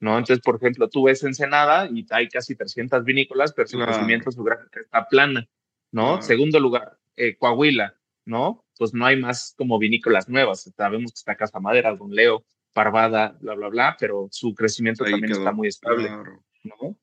¿no? 0.01 0.19
Entonces, 0.19 0.41
por 0.45 0.57
ejemplo, 0.57 0.89
tú 0.89 1.05
ves 1.05 1.23
Ensenada 1.23 1.89
y 1.93 2.05
hay 2.11 2.29
casi 2.29 2.55
300 2.55 3.05
vinícolas, 3.05 3.53
pero 3.53 3.69
su 3.69 3.79
crecimiento, 3.79 4.31
su 4.31 4.43
gráfica 4.43 4.81
está 4.81 5.07
plana, 5.09 5.49
¿no? 5.93 6.23
Segundo 6.23 6.61
lugar, 6.61 6.98
eh, 7.19 7.37
Coahuila, 7.37 7.97
¿no? 8.25 8.65
Pues 8.79 8.95
no 8.95 9.05
hay 9.05 9.17
más 9.17 9.55
como 9.57 9.79
vinícolas 9.79 10.29
nuevas. 10.29 10.71
Sabemos 10.77 11.13
que 11.13 11.17
está 11.17 11.37
Casa 11.37 11.61
Madera, 11.61 11.95
Don 11.95 12.15
Leo, 12.15 12.45
Parvada, 12.73 13.37
bla, 13.41 13.55
bla, 13.55 13.69
bla, 13.69 13.97
pero 13.99 14.29
su 14.31 14.55
crecimiento 14.55 15.05
también 15.05 15.33
está 15.33 15.53
muy 15.53 15.69
estable, 15.69 16.11
¿no? 16.63 16.97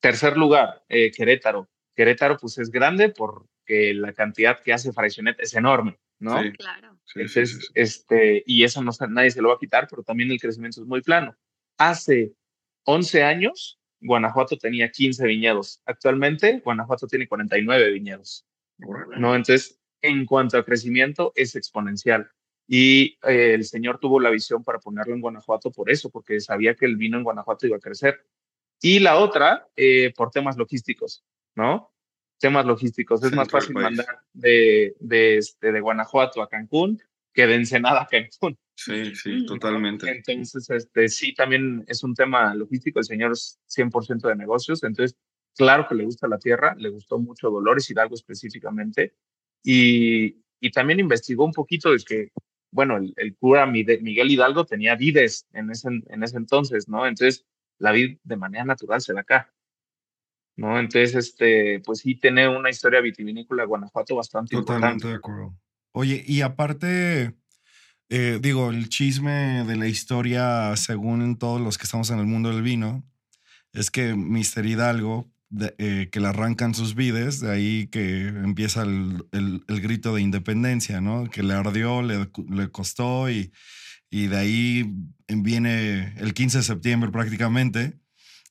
Tercer 0.00 0.36
lugar, 0.36 0.84
eh, 0.88 1.10
Querétaro. 1.10 1.68
Querétaro, 1.94 2.36
pues 2.38 2.58
es 2.58 2.70
grande 2.70 3.08
porque 3.08 3.94
la 3.94 4.12
cantidad 4.12 4.60
que 4.60 4.72
hace 4.72 4.92
Fraisionet 4.92 5.38
es 5.40 5.54
enorme, 5.54 5.98
¿no? 6.18 6.42
Sí, 6.42 6.52
claro. 6.52 6.98
Entonces, 7.14 7.70
este, 7.74 8.42
y 8.46 8.64
eso 8.64 8.82
no, 8.82 8.90
nadie 9.08 9.30
se 9.30 9.40
lo 9.40 9.48
va 9.48 9.54
a 9.54 9.58
quitar, 9.58 9.86
pero 9.88 10.02
también 10.02 10.30
el 10.30 10.40
crecimiento 10.40 10.80
es 10.80 10.86
muy 10.86 11.00
plano. 11.02 11.36
Hace 11.78 12.32
11 12.84 13.22
años, 13.22 13.78
Guanajuato 14.00 14.56
tenía 14.56 14.90
15 14.90 15.26
viñedos. 15.26 15.80
Actualmente, 15.86 16.60
Guanajuato 16.64 17.06
tiene 17.06 17.26
49 17.26 17.92
viñedos. 17.92 18.46
¿No? 18.78 19.34
Entonces, 19.34 19.80
en 20.02 20.26
cuanto 20.26 20.58
a 20.58 20.64
crecimiento, 20.64 21.32
es 21.34 21.56
exponencial. 21.56 22.30
Y 22.68 23.18
eh, 23.22 23.54
el 23.54 23.64
señor 23.64 23.98
tuvo 23.98 24.20
la 24.20 24.30
visión 24.30 24.64
para 24.64 24.78
ponerlo 24.78 25.14
en 25.14 25.20
Guanajuato 25.20 25.70
por 25.70 25.90
eso, 25.90 26.10
porque 26.10 26.40
sabía 26.40 26.74
que 26.74 26.86
el 26.86 26.96
vino 26.96 27.16
en 27.16 27.24
Guanajuato 27.24 27.66
iba 27.66 27.76
a 27.76 27.80
crecer. 27.80 28.24
Y 28.80 28.98
la 28.98 29.16
otra, 29.18 29.68
eh, 29.76 30.12
por 30.16 30.30
temas 30.30 30.56
logísticos, 30.56 31.24
¿no? 31.54 31.92
Temas 32.38 32.66
logísticos. 32.66 33.22
Es 33.24 33.32
más 33.32 33.48
fácil 33.48 33.74
mandar 33.74 34.20
de, 34.32 34.94
de, 35.00 35.38
este, 35.38 35.72
de 35.72 35.80
Guanajuato 35.80 36.42
a 36.42 36.48
Cancún 36.48 37.00
que 37.32 37.46
de 37.46 37.54
Ensenada 37.54 38.02
a 38.02 38.06
Cancún. 38.06 38.58
Sí, 38.74 39.14
sí, 39.14 39.46
totalmente. 39.46 40.10
Entonces, 40.10 40.68
este, 40.70 41.08
sí, 41.08 41.34
también 41.34 41.84
es 41.86 42.02
un 42.02 42.14
tema 42.14 42.54
logístico. 42.54 42.98
El 42.98 43.04
señor 43.04 43.32
es 43.32 43.58
100% 43.68 44.28
de 44.28 44.36
negocios. 44.36 44.82
Entonces, 44.82 45.16
claro 45.56 45.86
que 45.88 45.94
le 45.94 46.04
gusta 46.04 46.28
la 46.28 46.38
tierra, 46.38 46.74
le 46.78 46.90
gustó 46.90 47.18
mucho 47.18 47.50
Dolores 47.50 47.90
Hidalgo 47.90 48.14
específicamente. 48.14 49.14
Y, 49.62 50.42
y 50.60 50.70
también 50.70 51.00
investigó 51.00 51.44
un 51.44 51.52
poquito 51.52 51.90
de 51.90 51.98
que, 51.98 52.32
bueno, 52.70 52.96
el, 52.96 53.12
el, 53.16 53.36
cura 53.36 53.66
Miguel 53.66 54.30
Hidalgo 54.30 54.64
tenía 54.64 54.94
vides 54.94 55.46
en 55.52 55.70
ese, 55.70 55.88
en 55.88 56.22
ese 56.22 56.36
entonces, 56.36 56.88
¿no? 56.88 57.06
Entonces, 57.06 57.44
la 57.78 57.92
vid 57.92 58.18
de 58.22 58.36
manera 58.36 58.64
natural 58.64 59.00
se 59.00 59.12
da 59.12 59.20
acá. 59.20 59.52
¿no? 60.56 60.78
Entonces, 60.78 61.14
este, 61.14 61.80
pues 61.80 62.00
sí 62.00 62.14
tiene 62.16 62.48
una 62.48 62.70
historia 62.70 63.00
vitivinícola 63.00 63.64
Guanajuato 63.64 64.16
bastante 64.16 64.56
Totalmente 64.56 65.08
de 65.08 65.14
acuerdo. 65.14 65.54
Oye, 65.92 66.24
y 66.26 66.40
aparte, 66.40 67.34
eh, 68.08 68.38
digo, 68.40 68.70
el 68.70 68.88
chisme 68.88 69.64
de 69.64 69.76
la 69.76 69.86
historia, 69.86 70.74
según 70.76 71.38
todos 71.38 71.60
los 71.60 71.78
que 71.78 71.84
estamos 71.84 72.10
en 72.10 72.18
el 72.18 72.26
mundo 72.26 72.50
del 72.50 72.62
vino, 72.62 73.04
es 73.72 73.90
que 73.90 74.14
Mister 74.14 74.64
Hidalgo, 74.64 75.30
eh, 75.78 76.08
que 76.10 76.20
le 76.20 76.26
arrancan 76.26 76.74
sus 76.74 76.94
vides, 76.94 77.40
de 77.40 77.52
ahí 77.52 77.86
que 77.86 78.26
empieza 78.28 78.82
el, 78.82 79.24
el, 79.32 79.80
grito 79.80 80.14
de 80.14 80.22
independencia, 80.22 81.00
¿no? 81.00 81.30
Que 81.30 81.42
le 81.42 81.54
ardió, 81.54 82.02
le, 82.02 82.28
le 82.50 82.68
costó 82.70 83.30
y, 83.30 83.52
y 84.10 84.26
de 84.26 84.36
ahí 84.36 84.94
viene 85.28 86.14
el 86.16 86.34
15 86.34 86.58
de 86.58 86.64
septiembre 86.64 87.10
prácticamente. 87.10 87.98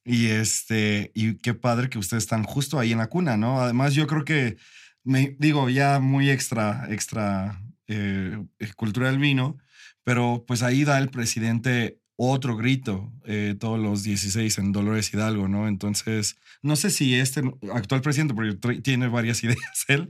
Y 0.05 0.27
este, 0.27 1.11
y 1.15 1.37
qué 1.39 1.53
padre 1.55 1.89
que 1.89 1.97
ustedes 1.97 2.23
están 2.23 2.43
justo 2.43 2.79
ahí 2.79 2.91
en 2.91 2.99
la 2.99 3.07
cuna, 3.07 3.37
¿no? 3.37 3.59
Además, 3.59 3.95
yo 3.95 4.05
creo 4.05 4.23
que, 4.23 4.57
me 5.03 5.35
digo, 5.39 5.69
ya 5.69 5.99
muy 5.99 6.29
extra, 6.29 6.87
extra 6.89 7.61
eh, 7.87 8.37
cultura 8.75 9.09
del 9.09 9.19
vino, 9.19 9.57
pero 10.03 10.45
pues 10.47 10.61
ahí 10.61 10.83
da 10.83 10.99
el 10.99 11.09
presidente 11.09 11.99
otro 12.17 12.55
grito, 12.55 13.11
eh, 13.25 13.55
todos 13.59 13.79
los 13.79 14.03
16 14.03 14.57
en 14.59 14.71
Dolores 14.71 15.13
Hidalgo, 15.13 15.47
¿no? 15.47 15.67
Entonces, 15.67 16.37
no 16.61 16.75
sé 16.75 16.89
si 16.89 17.15
este 17.15 17.41
actual 17.73 18.01
presidente, 18.01 18.33
porque 18.33 18.81
tiene 18.81 19.07
varias 19.07 19.43
ideas 19.43 19.85
él, 19.87 20.07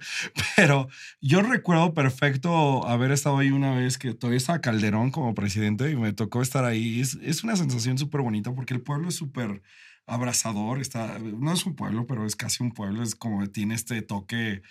pero 0.55 0.87
yo 1.19 1.41
recuerdo 1.41 1.93
perfecto 1.93 2.87
haber 2.87 3.11
estado 3.11 3.39
ahí 3.39 3.49
una 3.49 3.75
vez 3.75 3.97
que 3.97 4.13
todavía 4.13 4.37
estaba 4.37 4.61
Calderón 4.61 5.11
como 5.11 5.33
presidente 5.33 5.89
y 5.89 5.95
me 5.95 6.13
tocó 6.13 6.41
estar 6.41 6.65
ahí. 6.65 7.01
Es, 7.01 7.17
es 7.21 7.43
una 7.43 7.55
sensación 7.55 7.97
súper 7.97 8.21
bonita 8.21 8.53
porque 8.53 8.73
el 8.73 8.81
pueblo 8.81 9.09
es 9.09 9.15
súper 9.15 9.61
abrazador, 10.07 10.79
está, 10.79 11.17
no 11.19 11.51
es 11.53 11.65
un 11.65 11.75
pueblo, 11.75 12.05
pero 12.05 12.25
es 12.27 12.35
casi 12.35 12.61
un 12.61 12.71
pueblo, 12.71 13.01
es 13.01 13.15
como 13.15 13.47
tiene 13.47 13.73
este 13.73 14.03
toque 14.03 14.61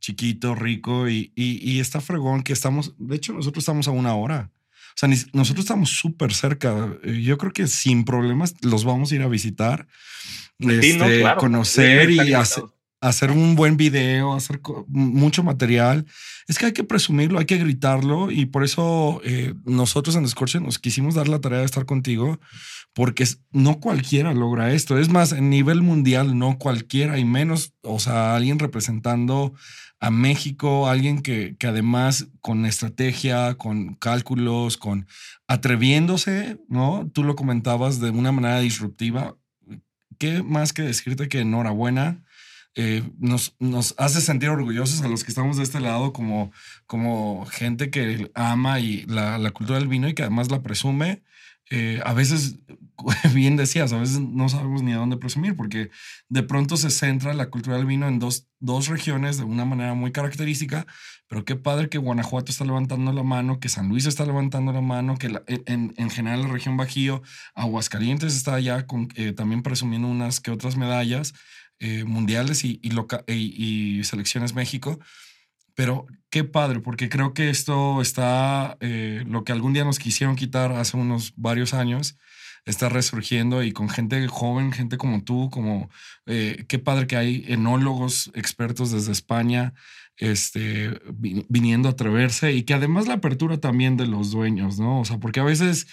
chiquito, 0.00 0.54
rico 0.54 1.08
y, 1.08 1.32
y, 1.34 1.70
y 1.70 1.80
está 1.80 2.02
fregón 2.02 2.42
que 2.42 2.52
estamos, 2.52 2.94
de 2.98 3.16
hecho 3.16 3.32
nosotros 3.32 3.62
estamos 3.62 3.88
a 3.88 3.92
una 3.92 4.14
hora. 4.14 4.50
O 4.94 4.96
sea, 4.96 5.08
nosotros 5.32 5.64
estamos 5.64 5.90
súper 5.90 6.32
cerca. 6.34 6.96
Eh, 7.02 7.22
yo 7.22 7.38
creo 7.38 7.52
que 7.52 7.66
sin 7.66 8.04
problemas 8.04 8.54
los 8.62 8.84
vamos 8.84 9.12
a 9.12 9.14
ir 9.14 9.22
a 9.22 9.28
visitar, 9.28 9.86
este, 10.58 11.24
conocer 11.38 12.10
y 12.10 12.32
hacer, 12.34 12.64
hacer 13.02 13.32
un 13.32 13.56
buen 13.56 13.76
video, 13.76 14.32
hacer 14.32 14.60
mucho 14.86 15.42
material. 15.42 16.06
Es 16.46 16.56
que 16.56 16.66
hay 16.66 16.72
que 16.72 16.84
presumirlo, 16.84 17.40
hay 17.40 17.46
que 17.46 17.58
gritarlo 17.58 18.30
y 18.30 18.46
por 18.46 18.62
eso 18.62 19.20
eh, 19.24 19.54
nosotros 19.64 20.14
en 20.14 20.26
Scorche 20.28 20.60
nos 20.60 20.78
quisimos 20.78 21.16
dar 21.16 21.26
la 21.26 21.40
tarea 21.40 21.58
de 21.58 21.64
estar 21.64 21.84
contigo 21.84 22.38
porque 22.94 23.26
no 23.50 23.80
cualquiera 23.80 24.32
logra 24.32 24.72
esto. 24.72 24.98
Es 24.98 25.08
más, 25.08 25.32
en 25.32 25.50
nivel 25.50 25.82
mundial 25.82 26.38
no 26.38 26.58
cualquiera 26.58 27.18
y 27.18 27.24
menos, 27.24 27.74
o 27.82 27.98
sea, 27.98 28.36
alguien 28.36 28.60
representando 28.60 29.52
a 29.98 30.10
México, 30.12 30.88
alguien 30.88 31.22
que, 31.22 31.56
que 31.58 31.66
además 31.66 32.28
con 32.40 32.66
estrategia, 32.66 33.54
con 33.54 33.94
cálculos, 33.96 34.76
con 34.76 35.08
atreviéndose, 35.48 36.56
¿no? 36.68 37.10
Tú 37.12 37.24
lo 37.24 37.34
comentabas 37.34 37.98
de 37.98 38.10
una 38.10 38.30
manera 38.30 38.60
disruptiva. 38.60 39.36
¿Qué 40.18 40.44
más 40.44 40.72
que 40.72 40.82
decirte 40.82 41.28
que 41.28 41.40
enhorabuena? 41.40 42.22
Eh, 42.74 43.02
nos, 43.18 43.54
nos 43.58 43.94
hace 43.98 44.20
sentir 44.22 44.48
orgullosos 44.48 45.02
a 45.02 45.08
los 45.08 45.24
que 45.24 45.30
estamos 45.30 45.58
de 45.58 45.62
este 45.62 45.80
lado 45.80 46.12
como, 46.12 46.52
como 46.86 47.44
gente 47.46 47.90
que 47.90 48.30
ama 48.34 48.80
y 48.80 49.04
la, 49.06 49.36
la 49.36 49.50
cultura 49.50 49.78
del 49.78 49.88
vino 49.88 50.08
y 50.08 50.14
que 50.14 50.22
además 50.22 50.50
la 50.50 50.62
presume. 50.62 51.22
Eh, 51.70 52.00
a 52.04 52.12
veces, 52.12 52.58
bien 53.34 53.56
decías, 53.56 53.92
a 53.92 53.98
veces 53.98 54.20
no 54.20 54.48
sabemos 54.48 54.82
ni 54.82 54.92
a 54.92 54.96
dónde 54.96 55.16
presumir 55.16 55.56
porque 55.56 55.90
de 56.28 56.42
pronto 56.42 56.76
se 56.76 56.90
centra 56.90 57.34
la 57.34 57.50
cultura 57.50 57.76
del 57.76 57.86
vino 57.86 58.08
en 58.08 58.18
dos, 58.18 58.46
dos 58.58 58.88
regiones 58.88 59.38
de 59.38 59.44
una 59.44 59.64
manera 59.64 59.94
muy 59.94 60.12
característica, 60.12 60.86
pero 61.28 61.46
qué 61.46 61.56
padre 61.56 61.88
que 61.88 61.96
Guanajuato 61.96 62.52
está 62.52 62.66
levantando 62.66 63.10
la 63.12 63.22
mano, 63.22 63.58
que 63.58 63.70
San 63.70 63.88
Luis 63.88 64.04
está 64.04 64.26
levantando 64.26 64.72
la 64.72 64.82
mano, 64.82 65.16
que 65.16 65.28
en, 65.64 65.94
en, 65.96 66.10
general 66.10 66.42
la 66.42 66.48
región 66.48 66.76
Bajío, 66.76 67.22
Aguascalientes 67.54 68.36
está 68.36 68.54
allá 68.54 68.86
con, 68.86 69.08
eh, 69.14 69.32
también 69.32 69.62
presumiendo 69.62 70.08
unas 70.08 70.40
que 70.40 70.50
otras 70.50 70.76
medallas. 70.76 71.32
Eh, 71.84 72.04
mundiales 72.04 72.64
y, 72.64 74.04
selecciones 74.04 74.54
México. 74.54 75.00
Pero 75.74 76.06
qué 76.30 76.44
padre, 76.44 76.78
porque 76.78 77.08
creo 77.08 77.34
que 77.34 77.50
esto 77.50 78.00
está, 78.00 78.76
eh, 78.78 79.24
lo 79.26 79.42
que 79.42 79.50
algún 79.50 79.72
día 79.72 79.82
nos 79.84 79.98
quisieron 79.98 80.36
quitar 80.36 80.70
hace 80.70 80.96
unos 80.96 81.32
varios 81.34 81.74
años, 81.74 82.16
está 82.66 82.88
resurgiendo 82.88 83.64
y 83.64 83.72
con 83.72 83.88
gente 83.88 84.28
joven, 84.28 84.70
gente 84.70 84.96
como 84.96 85.24
tú, 85.24 85.50
como 85.50 85.90
eh, 86.26 86.66
qué 86.68 86.78
padre 86.78 87.08
que 87.08 87.16
hay 87.16 87.44
enólogos 87.48 88.30
expertos 88.34 88.92
desde 88.92 89.10
España 89.10 89.74
este, 90.18 91.00
viniendo 91.48 91.88
a 91.88 91.92
atreverse 91.92 92.52
y 92.52 92.62
que 92.62 92.74
además 92.74 93.08
la 93.08 93.14
apertura 93.14 93.58
también 93.58 93.96
de 93.96 94.06
los 94.06 94.30
dueños, 94.30 94.78
¿no? 94.78 95.00
O 95.00 95.04
sea, 95.04 95.18
porque 95.18 95.40
a 95.40 95.44
veces 95.44 95.88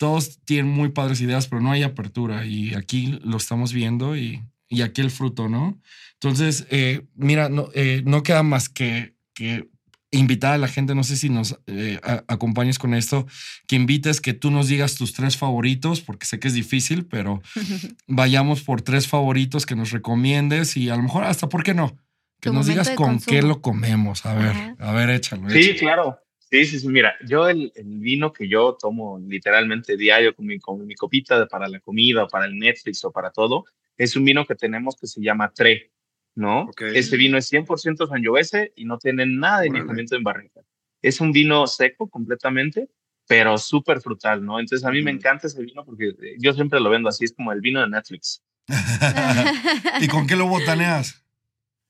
todos 0.00 0.40
tienen 0.44 0.72
muy 0.72 0.88
padres 0.88 1.20
ideas, 1.20 1.46
pero 1.46 1.62
no 1.62 1.70
hay 1.70 1.84
apertura 1.84 2.46
y 2.46 2.74
aquí 2.74 3.20
lo 3.22 3.36
estamos 3.36 3.72
viendo 3.72 4.16
y 4.16 4.42
y 4.70 4.82
aquí 4.82 5.02
el 5.02 5.10
fruto, 5.10 5.48
¿no? 5.48 5.78
Entonces, 6.14 6.66
eh, 6.70 7.02
mira, 7.14 7.48
no, 7.48 7.68
eh, 7.74 8.02
no 8.06 8.22
queda 8.22 8.42
más 8.42 8.68
que, 8.68 9.14
que 9.34 9.68
invitar 10.12 10.54
a 10.54 10.58
la 10.58 10.68
gente, 10.68 10.94
no 10.94 11.04
sé 11.04 11.16
si 11.16 11.28
nos 11.28 11.58
eh, 11.66 11.98
acompañes 12.28 12.78
con 12.78 12.94
esto, 12.94 13.26
que 13.66 13.76
invites 13.76 14.20
que 14.20 14.32
tú 14.32 14.50
nos 14.50 14.68
digas 14.68 14.94
tus 14.94 15.12
tres 15.12 15.36
favoritos, 15.36 16.00
porque 16.00 16.26
sé 16.26 16.38
que 16.38 16.48
es 16.48 16.54
difícil, 16.54 17.04
pero 17.04 17.42
vayamos 18.06 18.62
por 18.62 18.80
tres 18.80 19.08
favoritos 19.08 19.66
que 19.66 19.76
nos 19.76 19.90
recomiendes 19.90 20.76
y 20.76 20.88
a 20.88 20.96
lo 20.96 21.02
mejor 21.02 21.24
hasta, 21.24 21.48
¿por 21.48 21.64
qué 21.64 21.74
no? 21.74 21.96
Que 22.40 22.50
nos 22.50 22.66
digas 22.66 22.90
con 22.90 23.20
qué 23.20 23.42
lo 23.42 23.60
comemos. 23.60 24.24
A 24.24 24.34
ver, 24.34 24.74
a 24.78 24.92
ver, 24.92 25.10
échalo. 25.10 25.50
Sí, 25.50 25.74
claro. 25.74 26.18
Sí, 26.50 26.64
sí, 26.64 26.80
sí. 26.80 26.88
Mira, 26.88 27.14
yo 27.26 27.48
el, 27.48 27.70
el, 27.76 28.00
vino 28.00 28.32
que 28.32 28.48
yo 28.48 28.76
tomo 28.80 29.18
literalmente 29.18 29.96
diario 29.96 30.34
con 30.34 30.46
mi, 30.46 30.58
con 30.58 30.84
mi 30.86 30.94
copita 30.94 31.46
para 31.46 31.68
la 31.68 31.80
comida, 31.80 32.26
para 32.26 32.46
el 32.46 32.58
Netflix 32.58 33.04
o 33.04 33.12
para 33.12 33.30
todo, 33.30 33.66
es 34.00 34.16
un 34.16 34.24
vino 34.24 34.46
que 34.46 34.54
tenemos 34.54 34.96
que 34.98 35.06
se 35.06 35.20
llama 35.20 35.52
Tre, 35.54 35.92
¿no? 36.34 36.70
Este 36.94 37.18
vino 37.18 37.36
es 37.36 37.52
100% 37.52 38.08
sangiovese 38.08 38.72
y 38.74 38.86
no 38.86 38.96
tiene 38.96 39.26
nada 39.26 39.60
de 39.60 39.68
añejamiento 39.68 40.16
en 40.16 40.22
barrica. 40.22 40.62
Es 41.02 41.20
un 41.20 41.32
vino 41.32 41.66
seco 41.66 42.08
completamente, 42.08 42.88
pero 43.28 43.58
súper 43.58 44.00
frutal, 44.00 44.42
¿no? 44.42 44.58
Entonces 44.58 44.86
a 44.86 44.90
mí 44.90 45.02
me 45.02 45.10
encanta 45.10 45.48
ese 45.48 45.62
vino 45.62 45.84
porque 45.84 46.14
eh, 46.18 46.36
yo 46.38 46.54
siempre 46.54 46.80
lo 46.80 46.88
vendo 46.88 47.10
así, 47.10 47.26
es 47.26 47.34
como 47.34 47.52
el 47.52 47.60
vino 47.60 47.78
de 47.82 47.90
Netflix. 47.90 48.42
¿Y 50.00 50.08
con 50.08 50.26
qué 50.26 50.34
lo 50.34 50.46
botaneas? 50.46 51.22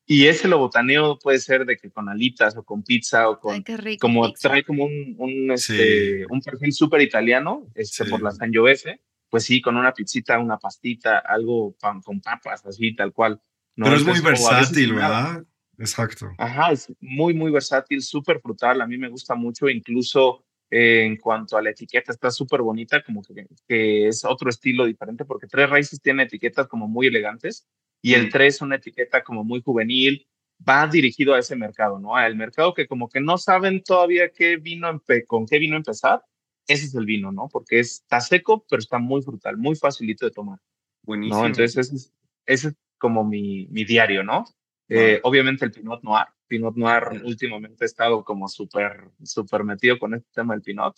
Y 0.05 0.27
ese 0.27 0.49
lo 0.49 0.59
botaneo 0.59 1.17
puede 1.17 1.39
ser 1.39 1.65
de 1.65 1.77
que 1.77 1.93
con 1.93 2.09
alitas 2.09 2.57
o 2.57 2.65
con 2.65 2.83
pizza 2.83 3.29
o 3.29 3.39
con 3.39 3.63
como 4.01 4.33
trae 4.33 4.65
como 4.65 4.85
un, 4.87 5.15
un, 5.17 5.53
este, 5.53 6.27
un 6.29 6.41
perfil 6.41 6.73
súper 6.73 7.03
italiano 7.03 7.69
este, 7.77 8.05
por 8.07 8.21
la 8.21 8.33
Sangiovese 8.33 9.01
pues 9.31 9.45
sí, 9.45 9.61
con 9.63 9.77
una 9.77 9.93
pizzita, 9.93 10.39
una 10.39 10.59
pastita, 10.59 11.19
algo 11.21 11.75
pan, 11.81 12.03
con 12.03 12.21
papas, 12.21 12.65
así, 12.67 12.95
tal 12.95 13.13
cual. 13.13 13.41
¿no? 13.77 13.85
Pero 13.87 13.97
es 13.97 14.05
muy 14.05 14.19
Entonces, 14.19 14.47
a 14.47 14.51
versátil. 14.57 14.95
¿verdad? 14.95 15.45
Exacto. 15.79 16.31
Ajá, 16.37 16.73
es 16.73 16.93
muy, 17.01 17.33
muy 17.33 17.51
versátil, 17.51 18.03
súper 18.03 18.41
frutal. 18.41 18.81
A 18.81 18.87
mí 18.87 18.99
me 18.99 19.09
gusta 19.09 19.35
mucho, 19.35 19.69
incluso 19.69 20.45
eh, 20.71 21.05
en 21.05 21.17
cuanto 21.17 21.57
a 21.57 21.63
la 21.63 21.71
etiqueta, 21.71 22.13
está 22.13 22.31
súper 22.31 22.61
bonita, 22.61 23.03
como 23.03 23.23
que, 23.23 23.47
que 23.67 24.09
es 24.09 24.25
otro 24.25 24.51
estilo 24.51 24.85
diferente, 24.85 25.25
porque 25.25 25.47
Tres 25.47 25.71
Raíces 25.71 26.01
tiene 26.03 26.25
etiquetas 26.25 26.67
como 26.69 26.87
muy 26.89 27.07
elegantes 27.07 27.67
y 28.03 28.15
el 28.15 28.27
Mm. 28.27 28.31
3 28.31 28.55
es 28.55 28.61
una 28.63 28.77
etiqueta 28.77 29.23
como 29.23 29.45
muy 29.45 29.63
juvenil, 29.63 30.27
va 30.69 30.87
dirigido 30.87 31.35
a 31.35 31.39
ese 31.39 31.57
mercado, 31.57 31.99
¿no? 31.99 32.17
Al 32.17 32.37
mercado 32.37 32.75
que 32.75 32.87
como 32.87 33.09
que 33.09 33.21
no 33.21 33.39
saben 33.39 33.83
todavía 33.83 34.31
qué 34.31 34.57
vino 34.59 35.03
con 35.27 35.47
qué 35.47 35.59
vino 35.59 35.77
empezar. 35.77 36.23
Ese 36.67 36.87
es 36.87 36.95
el 36.95 37.05
vino, 37.07 37.33
¿no? 37.33 37.49
Porque 37.49 37.81
está 37.81 38.21
seco, 38.21 38.65
pero 38.69 38.81
está 38.81 38.99
muy 38.99 39.23
frutal, 39.23 39.57
muy 39.57 39.75
facilito 39.75 40.25
de 40.25 40.31
tomar. 40.31 40.59
Buenísimo. 41.03 41.41
¿no? 41.41 41.47
Entonces, 41.47 41.77
ese 41.77 41.97
es, 41.97 42.13
ese 42.47 42.69
es 42.69 42.75
como 42.99 43.25
mi, 43.25 43.67
mi 43.71 43.85
diario, 43.85 44.23
¿no? 44.23 44.45
Eh, 44.89 45.21
obviamente 45.23 45.65
el 45.65 45.71
Pinot 45.73 46.03
Noir. 46.03 46.27
Pinot 46.47 46.77
Noir 46.77 47.23
últimamente 47.25 47.85
he 47.85 47.87
estado 47.87 48.25
como 48.25 48.49
súper, 48.49 49.11
súper 49.23 49.65
metido 49.65 49.99
con 49.99 50.15
este 50.15 50.29
tema 50.33 50.55
del 50.55 50.63
Pinot. 50.63 50.97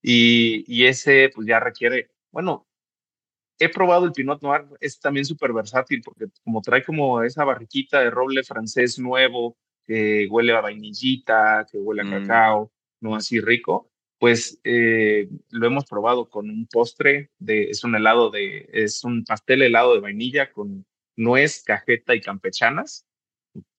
Y, 0.00 0.64
y 0.66 0.86
ese 0.86 1.30
pues 1.34 1.46
ya 1.46 1.60
requiere, 1.60 2.10
bueno, 2.30 2.66
he 3.58 3.68
probado 3.68 4.06
el 4.06 4.12
Pinot 4.12 4.42
Noir, 4.42 4.64
es 4.80 4.98
también 4.98 5.24
súper 5.24 5.52
versátil 5.52 6.02
porque 6.02 6.26
como 6.42 6.60
trae 6.62 6.82
como 6.82 7.22
esa 7.22 7.44
barriquita 7.44 8.00
de 8.00 8.10
roble 8.10 8.42
francés 8.42 8.98
nuevo, 8.98 9.56
que 9.84 10.26
huele 10.30 10.52
a 10.56 10.60
vainillita, 10.60 11.66
que 11.70 11.78
huele 11.78 12.02
a 12.02 12.04
Mm. 12.04 12.10
cacao, 12.10 12.72
no 13.00 13.14
así 13.14 13.40
rico, 13.40 13.91
pues 14.22 14.60
eh, 14.62 15.28
lo 15.50 15.66
hemos 15.66 15.84
probado 15.84 16.30
con 16.30 16.48
un 16.48 16.68
postre, 16.68 17.32
de, 17.40 17.64
es 17.70 17.82
un 17.82 17.96
helado 17.96 18.30
de, 18.30 18.70
es 18.72 19.02
un 19.02 19.24
pastel 19.24 19.62
helado 19.62 19.94
de 19.94 20.00
vainilla 20.00 20.52
con 20.52 20.86
nuez, 21.16 21.64
cajeta 21.66 22.14
y 22.14 22.20
campechanas. 22.20 23.04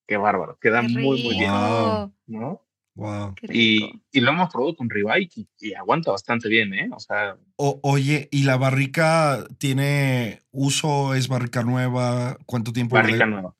Qué 0.05 0.17
bárbaro, 0.17 0.57
queda 0.59 0.81
Qué 0.81 0.89
muy, 0.89 1.23
muy 1.23 1.35
bien, 1.37 1.49
Wow. 1.49 2.13
¿no? 2.27 2.61
Wow. 2.95 3.35
Y, 3.53 4.01
y 4.11 4.19
lo 4.19 4.31
hemos 4.31 4.51
probado 4.51 4.75
con 4.75 4.89
ribeye 4.89 5.29
y, 5.33 5.47
y 5.61 5.73
aguanta 5.75 6.11
bastante 6.11 6.49
bien, 6.49 6.73
¿eh? 6.73 6.89
O 6.93 6.99
sea, 6.99 7.37
O- 7.55 7.79
oye, 7.81 8.27
¿y 8.29 8.43
la 8.43 8.57
barrica 8.57 9.47
tiene 9.59 10.41
uso? 10.51 11.13
¿Es 11.15 11.29
barrica 11.29 11.63
nueva? 11.63 12.37
¿Cuánto 12.45 12.73
tiempo? 12.73 12.95
barrica 12.97 13.19
la- 13.19 13.25
nueva. 13.27 13.55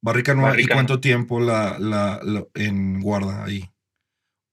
Barrica 0.00 0.32
nueva. 0.32 0.48
Barrica 0.48 0.72
¿Y 0.72 0.76
cuánto 0.76 0.98
tiempo 0.98 1.40
la, 1.40 1.78
la, 1.78 2.20
la- 2.22 2.46
en 2.54 3.02
guarda 3.02 3.44
ahí? 3.44 3.68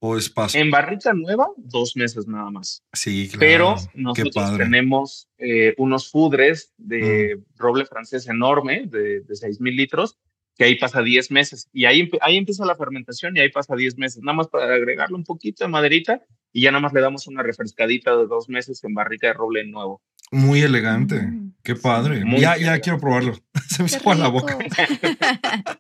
¿O 0.02 0.18
es 0.18 0.30
paso? 0.30 0.58
En 0.58 0.72
barrica 0.72 1.14
nueva, 1.14 1.50
dos 1.58 1.96
meses 1.96 2.26
nada 2.26 2.50
más. 2.50 2.84
sí, 2.94 3.28
claro. 3.28 3.40
Pero 3.40 3.76
nosotros 3.96 4.58
tenemos 4.58 5.28
eh, 5.38 5.74
unos 5.78 6.10
fudres 6.10 6.74
de 6.78 7.40
roble 7.58 7.86
francés 7.86 8.28
enorme, 8.28 8.86
de, 8.86 9.22
de 9.22 9.36
6 9.36 9.60
mil 9.60 9.76
litros, 9.76 10.18
que 10.60 10.66
ahí 10.66 10.76
pasa 10.76 11.02
10 11.02 11.32
meses. 11.32 11.70
Y 11.72 11.86
ahí, 11.86 12.10
ahí 12.22 12.38
empieza 12.38 12.66
la 12.66 12.76
fermentación 12.76 13.36
y 13.36 13.40
ahí 13.40 13.50
pasa 13.50 13.76
10 13.76 13.98
meses. 13.98 14.22
Nada 14.22 14.36
más 14.36 14.48
para 14.48 14.74
agregarle 14.74 15.16
un 15.16 15.24
poquito 15.24 15.64
de 15.64 15.70
maderita 15.70 16.22
y 16.52 16.62
ya 16.64 16.72
nada 16.72 16.82
más 16.82 16.94
le 16.94 17.02
damos 17.02 17.28
una 17.28 17.44
refrescadita 17.44 18.16
de 18.18 18.28
dos 18.28 18.50
meses 18.50 18.84
en 18.84 18.94
barrica 18.94 19.28
de 19.28 19.34
roble 19.34 19.66
nuevo. 19.66 20.02
Muy 20.32 20.62
elegante. 20.62 21.22
Mm, 21.22 21.50
Qué 21.64 21.76
padre. 21.76 22.24
Muy 22.24 22.40
ya, 22.40 22.58
ya 22.58 22.80
quiero 22.80 23.00
probarlo. 23.00 23.36
Se 23.68 23.84
me 23.84 23.90
agua 23.90 24.16
la 24.16 24.28
boca. 24.30 24.58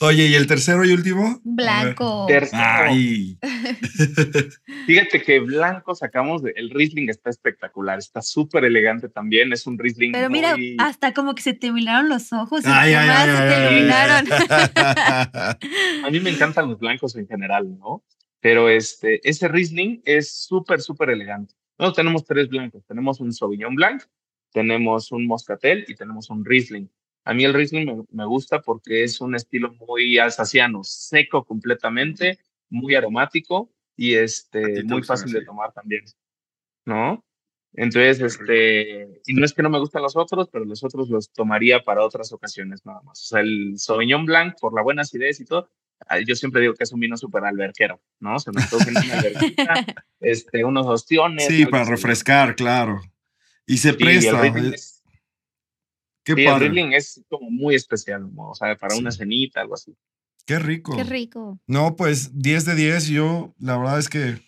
Oye, 0.00 0.26
¿y 0.26 0.34
el 0.34 0.46
tercero 0.46 0.84
y 0.84 0.92
último? 0.92 1.40
Blanco. 1.44 2.26
Tercero, 2.26 2.62
Ay. 2.62 3.38
fíjate 4.86 5.22
que 5.22 5.38
blanco 5.40 5.94
sacamos, 5.94 6.42
de, 6.42 6.52
el 6.56 6.70
Riesling 6.70 7.08
está 7.08 7.30
espectacular, 7.30 7.98
está 7.98 8.20
súper 8.20 8.64
elegante 8.64 9.08
también, 9.08 9.52
es 9.52 9.66
un 9.66 9.78
Riesling 9.78 10.12
Pero 10.12 10.28
mira, 10.28 10.56
muy- 10.56 10.76
hasta 10.78 11.12
como 11.14 11.34
que 11.34 11.42
se 11.42 11.54
te 11.54 11.68
iluminaron 11.68 12.08
los 12.08 12.32
ojos 12.32 12.64
y 12.64 12.68
Ay, 12.68 12.92
ay, 12.94 13.06
más 13.08 13.28
ay, 13.28 13.36
se 13.36 13.54
te 13.54 13.72
iluminaron. 13.74 14.26
A 16.04 16.10
mí 16.10 16.20
me 16.20 16.30
encantan 16.30 16.68
los 16.68 16.78
blancos 16.78 17.16
en 17.16 17.26
general, 17.28 17.78
¿no? 17.78 18.04
Pero 18.40 18.68
este, 18.68 19.20
ese 19.28 19.46
Riesling 19.48 20.02
es 20.04 20.32
súper, 20.46 20.80
súper 20.80 21.10
elegante. 21.10 21.54
Nosotros 21.82 21.96
tenemos 21.96 22.24
tres 22.24 22.48
blancos. 22.48 22.84
Tenemos 22.86 23.18
un 23.18 23.32
Sauvignon 23.32 23.74
Blanc, 23.74 24.04
tenemos 24.52 25.10
un 25.10 25.26
Moscatel 25.26 25.84
y 25.88 25.96
tenemos 25.96 26.30
un 26.30 26.44
Riesling. 26.44 26.88
A 27.24 27.34
mí 27.34 27.42
el 27.42 27.52
Riesling 27.52 27.84
me, 27.84 28.04
me 28.12 28.24
gusta 28.24 28.60
porque 28.60 29.02
es 29.02 29.20
un 29.20 29.34
estilo 29.34 29.72
muy 29.72 30.16
alsaciano, 30.16 30.84
seco 30.84 31.44
completamente, 31.44 32.38
muy 32.68 32.94
aromático 32.94 33.72
y 33.96 34.14
A 34.14 34.22
este, 34.22 34.84
muy 34.84 35.02
fácil 35.02 35.32
de 35.32 35.44
tomar 35.44 35.72
también, 35.72 36.04
¿no? 36.84 37.24
Entonces, 37.72 38.20
este, 38.20 39.20
y 39.26 39.34
no 39.34 39.44
es 39.44 39.52
que 39.52 39.62
no 39.64 39.70
me 39.70 39.80
gustan 39.80 40.02
los 40.02 40.14
otros, 40.14 40.50
pero 40.52 40.64
los 40.64 40.84
otros 40.84 41.08
los 41.08 41.32
tomaría 41.32 41.82
para 41.82 42.04
otras 42.04 42.32
ocasiones 42.32 42.86
nada 42.86 43.00
más. 43.02 43.22
O 43.22 43.24
sea, 43.24 43.40
el 43.40 43.76
Sauvignon 43.76 44.24
Blanc, 44.24 44.54
por 44.60 44.72
la 44.72 44.82
buena 44.82 45.02
acidez 45.02 45.40
y 45.40 45.44
todo, 45.44 45.68
yo 46.26 46.34
siempre 46.34 46.60
digo 46.60 46.74
que 46.74 46.84
es 46.84 46.92
un 46.92 47.00
vino 47.00 47.16
súper 47.16 47.44
alberquero, 47.44 48.00
¿no? 48.20 48.38
Se 48.38 48.50
me 48.52 48.62
en 48.62 48.96
una 48.96 49.18
alberquita, 49.18 49.74
este, 50.20 50.64
unos 50.64 50.86
ostiones. 50.86 51.46
Sí, 51.46 51.66
para 51.66 51.82
así. 51.82 51.92
refrescar, 51.92 52.54
claro. 52.56 53.00
Y 53.66 53.78
se 53.78 53.90
Sí, 53.92 53.96
presta. 53.96 54.30
el 54.46 54.52
Riesling 54.52 54.72
eh, 54.72 54.74
es, 54.74 55.02
Qué 56.24 56.34
sí, 56.34 56.40
el 56.40 56.46
padre. 56.46 56.68
Riesling 56.68 56.92
es 56.92 57.22
como 57.28 57.50
muy 57.50 57.74
especial, 57.74 58.32
¿no? 58.34 58.50
o 58.50 58.54
sea, 58.54 58.76
para 58.76 58.94
una 58.96 59.10
cenita, 59.10 59.60
algo 59.60 59.74
así. 59.74 59.96
Qué 60.46 60.58
rico. 60.58 60.96
Qué 60.96 61.04
rico. 61.04 61.60
No, 61.66 61.96
pues 61.96 62.38
10 62.38 62.64
de 62.64 62.74
10. 62.74 63.06
Yo, 63.08 63.54
la 63.58 63.76
verdad 63.78 63.98
es 63.98 64.08
que 64.08 64.40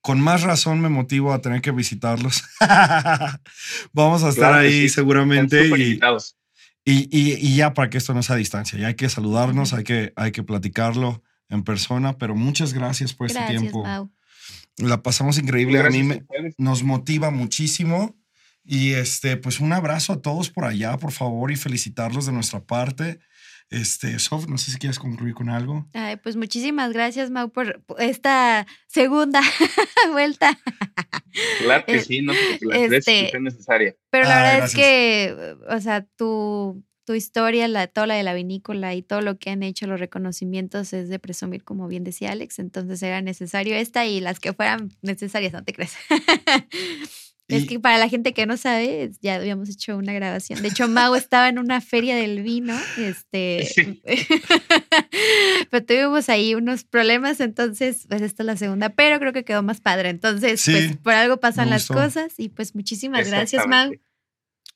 con 0.00 0.20
más 0.20 0.42
razón 0.42 0.80
me 0.80 0.88
motivo 0.88 1.32
a 1.32 1.40
tener 1.40 1.60
que 1.60 1.72
visitarlos. 1.72 2.42
Vamos 3.92 4.22
a 4.22 4.28
estar 4.30 4.52
Claro 4.52 4.58
ahí 4.66 4.88
seguramente 4.88 5.66
y, 5.66 5.70
invitados. 5.70 6.36
Y, 6.84 7.08
y- 7.16 7.34
y 7.34 7.56
ya 7.56 7.74
para 7.74 7.90
que 7.90 7.98
esto 7.98 8.14
no 8.14 8.22
sea 8.22 8.36
a 8.36 8.38
distancia. 8.38 8.78
Ya 8.78 8.88
hay 8.88 8.94
que 8.94 9.08
saludarnos, 9.08 9.72
hay 9.72 9.84
que, 9.84 10.12
hay 10.16 10.32
que 10.32 10.42
platicarlo 10.42 11.22
en 11.48 11.62
persona. 11.64 12.16
Pero 12.18 12.34
muchas 12.34 12.72
gracias 12.72 13.12
por 13.14 13.26
este 13.26 13.38
Gracias, 13.40 13.60
tiempo. 13.60 13.84
Mau. 13.84 14.10
La 14.78 15.02
pasamos 15.02 15.38
increíble. 15.38 15.80
A 15.80 15.90
mí 15.90 16.02
me, 16.02 16.24
nos 16.58 16.82
motiva 16.82 17.30
muchísimo. 17.30 18.16
Y 18.64 18.92
este, 18.92 19.36
pues 19.36 19.60
un 19.60 19.72
abrazo 19.72 20.12
a 20.12 20.20
todos 20.22 20.50
por 20.50 20.64
allá, 20.64 20.96
por 20.98 21.12
favor, 21.12 21.50
y 21.50 21.56
felicitarlos 21.56 22.26
de 22.26 22.32
nuestra 22.32 22.60
parte. 22.64 23.18
Este, 23.70 24.18
Sof, 24.18 24.48
no 24.48 24.58
sé 24.58 24.72
si 24.72 24.78
quieres 24.78 24.98
concluir 24.98 25.32
con 25.34 25.48
algo. 25.48 25.86
Ay, 25.94 26.16
pues 26.16 26.34
muchísimas 26.36 26.92
gracias, 26.92 27.30
Mau, 27.30 27.50
por 27.50 27.82
esta 27.98 28.66
segunda 28.88 29.40
vuelta. 30.12 30.58
Claro 31.60 31.84
que 31.86 31.96
Eh, 31.96 32.00
sí, 32.00 32.20
no 32.22 32.32
la 32.32 32.38
crees 32.58 32.92
este, 32.92 33.24
que 33.26 33.30
sea 33.30 33.40
necesaria. 33.40 33.94
Pero 34.10 34.24
la 34.26 34.36
Ay, 34.38 34.42
verdad 34.42 34.58
gracias. 34.58 34.70
es 34.70 34.76
que, 34.76 35.56
o 35.68 35.80
sea, 35.80 36.04
tu, 36.16 36.82
tu 37.04 37.14
historia, 37.14 37.68
la, 37.68 37.86
toda 37.86 38.08
la 38.08 38.14
de 38.16 38.24
la 38.24 38.34
vinícola 38.34 38.92
y 38.96 39.02
todo 39.02 39.20
lo 39.20 39.38
que 39.38 39.50
han 39.50 39.62
hecho, 39.62 39.86
los 39.86 40.00
reconocimientos, 40.00 40.92
es 40.92 41.08
de 41.08 41.18
presumir, 41.20 41.62
como 41.62 41.86
bien 41.86 42.02
decía 42.02 42.32
Alex. 42.32 42.58
Entonces 42.58 43.00
era 43.04 43.22
necesario 43.22 43.76
esta 43.76 44.04
y 44.04 44.18
las 44.20 44.40
que 44.40 44.52
fueran 44.52 44.90
necesarias, 45.02 45.52
no 45.52 45.62
te 45.62 45.72
crees. 45.72 45.94
Es 47.56 47.66
que 47.66 47.80
para 47.80 47.98
la 47.98 48.08
gente 48.08 48.32
que 48.32 48.46
no 48.46 48.56
sabe, 48.56 49.10
ya 49.20 49.36
habíamos 49.36 49.68
hecho 49.68 49.96
una 49.96 50.12
grabación. 50.12 50.62
De 50.62 50.68
hecho, 50.68 50.88
Mau 50.88 51.14
estaba 51.14 51.48
en 51.48 51.58
una 51.58 51.80
feria 51.80 52.16
del 52.16 52.42
vino, 52.42 52.76
este, 52.98 53.64
Sí. 53.74 54.02
pero 55.70 55.84
tuvimos 55.84 56.28
ahí 56.28 56.54
unos 56.54 56.84
problemas, 56.84 57.40
entonces, 57.40 58.06
pues 58.08 58.22
esta 58.22 58.42
es 58.42 58.46
la 58.46 58.56
segunda, 58.56 58.90
pero 58.90 59.18
creo 59.18 59.32
que 59.32 59.44
quedó 59.44 59.62
más 59.62 59.80
padre. 59.80 60.08
Entonces, 60.10 60.60
Sí, 60.60 60.72
pues 60.72 60.96
por 60.98 61.12
algo 61.14 61.38
pasan 61.38 61.70
las 61.70 61.86
cosas 61.86 62.34
y 62.38 62.48
pues 62.48 62.74
muchísimas 62.74 63.28
gracias, 63.28 63.66
Mau. 63.66 63.92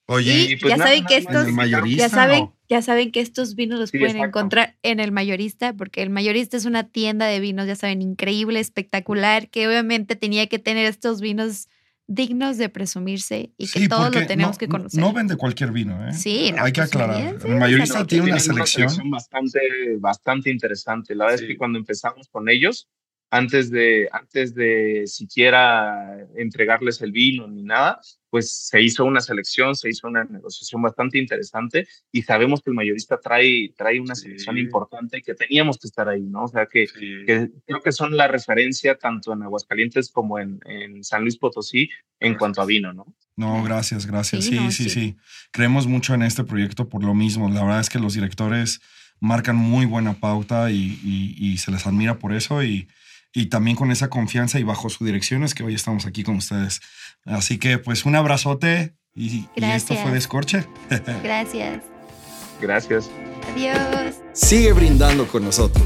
Oye, 0.06 0.48
Y 0.50 0.56
pues 0.56 0.70
ya 0.70 0.76
nada, 0.76 0.90
saben 0.90 1.06
que 1.06 1.16
estos, 1.16 1.46
el 1.46 1.52
mayorista. 1.54 2.02
ya 2.02 2.08
saben, 2.10 2.50
ya 2.68 2.82
saben 2.82 3.10
que 3.10 3.20
estos 3.20 3.54
vinos 3.54 3.80
los 3.80 3.88
Sí, 3.88 3.98
pueden 3.98 4.16
exacto. 4.16 4.38
encontrar 4.38 4.76
en 4.82 5.00
el 5.00 5.12
mayorista, 5.12 5.72
porque 5.72 6.02
el 6.02 6.10
mayorista 6.10 6.58
es 6.58 6.66
una 6.66 6.84
tienda 6.88 7.24
de 7.26 7.40
vinos, 7.40 7.66
ya 7.66 7.74
saben, 7.74 8.02
increíble, 8.02 8.60
espectacular, 8.60 9.48
que 9.48 9.66
obviamente 9.66 10.14
tenía 10.14 10.46
que 10.46 10.58
tener 10.58 10.84
estos 10.84 11.22
vinos 11.22 11.68
dignos 12.06 12.58
de 12.58 12.68
presumirse 12.68 13.52
y 13.56 13.66
que 13.66 13.80
Sí, 13.80 13.88
todos 13.88 14.14
lo 14.14 14.26
tenemos 14.26 14.56
no- 14.56 14.58
que 14.58 14.68
conocer. 14.68 15.00
No 15.00 15.12
vende 15.12 15.36
cualquier 15.36 15.72
vino, 15.72 16.06
¿eh? 16.06 16.12
Sí, 16.12 16.52
no, 16.54 16.62
Hay 16.64 16.72
que 16.72 16.82
pues, 16.82 16.88
aclarar. 16.94 17.36
El 17.44 17.56
mayorista 17.56 18.06
tiene 18.06 18.24
una 18.24 18.36
Tienen 18.36 18.66
selección. 18.66 19.10
bastante, 19.10 19.60
bastante 19.98 20.50
interesante. 20.50 21.14
La 21.14 21.24
verdad 21.24 21.38
Sí. 21.38 21.44
es 21.44 21.48
que 21.48 21.56
cuando 21.56 21.78
empezamos 21.78 22.28
con 22.28 22.48
ellos, 22.48 22.88
antes 23.30 23.70
de, 23.70 24.08
antes 24.12 24.54
de 24.54 25.04
siquiera 25.06 26.18
entregarles 26.36 27.00
el 27.00 27.10
vino 27.10 27.48
ni 27.48 27.62
nada, 27.62 28.00
pues 28.35 28.51
se 28.66 28.83
hizo 28.83 29.05
una 29.05 29.20
selección, 29.20 29.77
se 29.77 29.88
hizo 29.88 30.09
una 30.09 30.25
negociación 30.25 30.83
bastante 30.83 31.18
interesante 31.18 31.87
y 32.11 32.23
sabemos 32.23 32.61
que 32.62 32.70
el 32.70 32.75
mayorista 32.75 33.20
trae, 33.20 33.73
trae 33.77 34.01
una 34.01 34.16
Sí. 34.16 34.23
selección 34.23 34.59
importante 34.59 35.18
y 35.18 35.23
que 35.23 35.35
teníamos 35.35 35.79
que 35.79 35.87
estar 35.87 36.09
ahí, 36.09 36.23
¿no? 36.23 36.42
O 36.42 36.49
sea, 36.49 36.66
que, 36.66 36.88
Sí. 36.88 36.99
que 37.27 37.51
creo 37.64 37.81
que 37.81 37.92
son 37.92 38.16
la 38.16 38.27
referencia 38.27 38.97
tanto 38.97 39.33
en 39.33 39.44
Aguascalientes 39.44 40.11
como 40.11 40.40
en, 40.40 40.59
en 40.66 41.05
San 41.05 41.23
Luis 41.23 41.37
Potosí 41.38 41.88
en 42.18 42.35
cuanto 42.35 42.61
a 42.61 42.66
vino, 42.66 42.92
¿no? 42.92 43.07
No, 43.37 43.62
gracias, 43.62 44.05
gracias. 44.05 44.47
Sí, 44.47 44.51
Sí, 44.51 44.57
no, 44.57 44.70
sí, 44.73 44.83
sí, 44.85 44.90
sí. 44.90 45.16
Creemos 45.53 45.87
mucho 45.87 46.12
en 46.14 46.23
este 46.23 46.42
proyecto 46.42 46.88
por 46.88 47.05
lo 47.05 47.14
mismo. 47.14 47.49
La 47.51 47.62
verdad 47.62 47.79
es 47.83 47.88
que 47.88 48.01
los 48.01 48.14
directores 48.14 48.81
marcan 49.20 49.55
muy 49.55 49.87
buena 49.87 50.14
pauta 50.14 50.73
y, 50.73 50.99
y- 51.05 51.37
y 51.38 51.59
se 51.59 51.70
les 51.70 51.87
admira 51.87 52.18
por 52.18 52.33
eso 52.35 52.64
y, 52.64 52.88
y 53.35 53.47
también 53.47 53.77
con 53.77 53.90
esa 53.90 54.09
confianza 54.09 54.61
y 54.61 54.62
bajo 54.62 54.88
su 54.88 55.05
dirección 55.05 55.42
es 55.42 55.55
que 55.55 55.64
hoy 55.64 55.75
estamos 55.75 56.07
aquí 56.07 56.23
con 56.23 56.37
ustedes. 56.37 56.81
Así 57.27 57.59
que 57.59 57.79
pues 57.79 58.07
un 58.07 58.14
abrazote 58.14 58.94
Y, 59.14 59.49
y 59.55 59.64
esto 59.64 59.94
fue 59.97 60.12
Descorche. 60.12 60.64
Gracias. 61.23 61.83
Gracias. 62.61 63.11
Adiós. 63.53 64.14
Sigue 64.33 64.73
brindando 64.73 65.27
con 65.27 65.44
nosotros. 65.44 65.85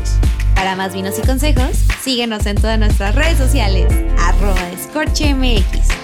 Para 0.55 0.77
más 0.77 0.93
vinos 0.93 1.19
y 1.19 1.27
consejos, 1.27 1.71
síguenos 2.03 2.45
en 2.47 2.57
todas 2.57 2.79
nuestras 2.79 3.15
redes 3.15 3.39
sociales. 3.39 3.87
Arroba 4.19 4.61
MX. 4.71 5.98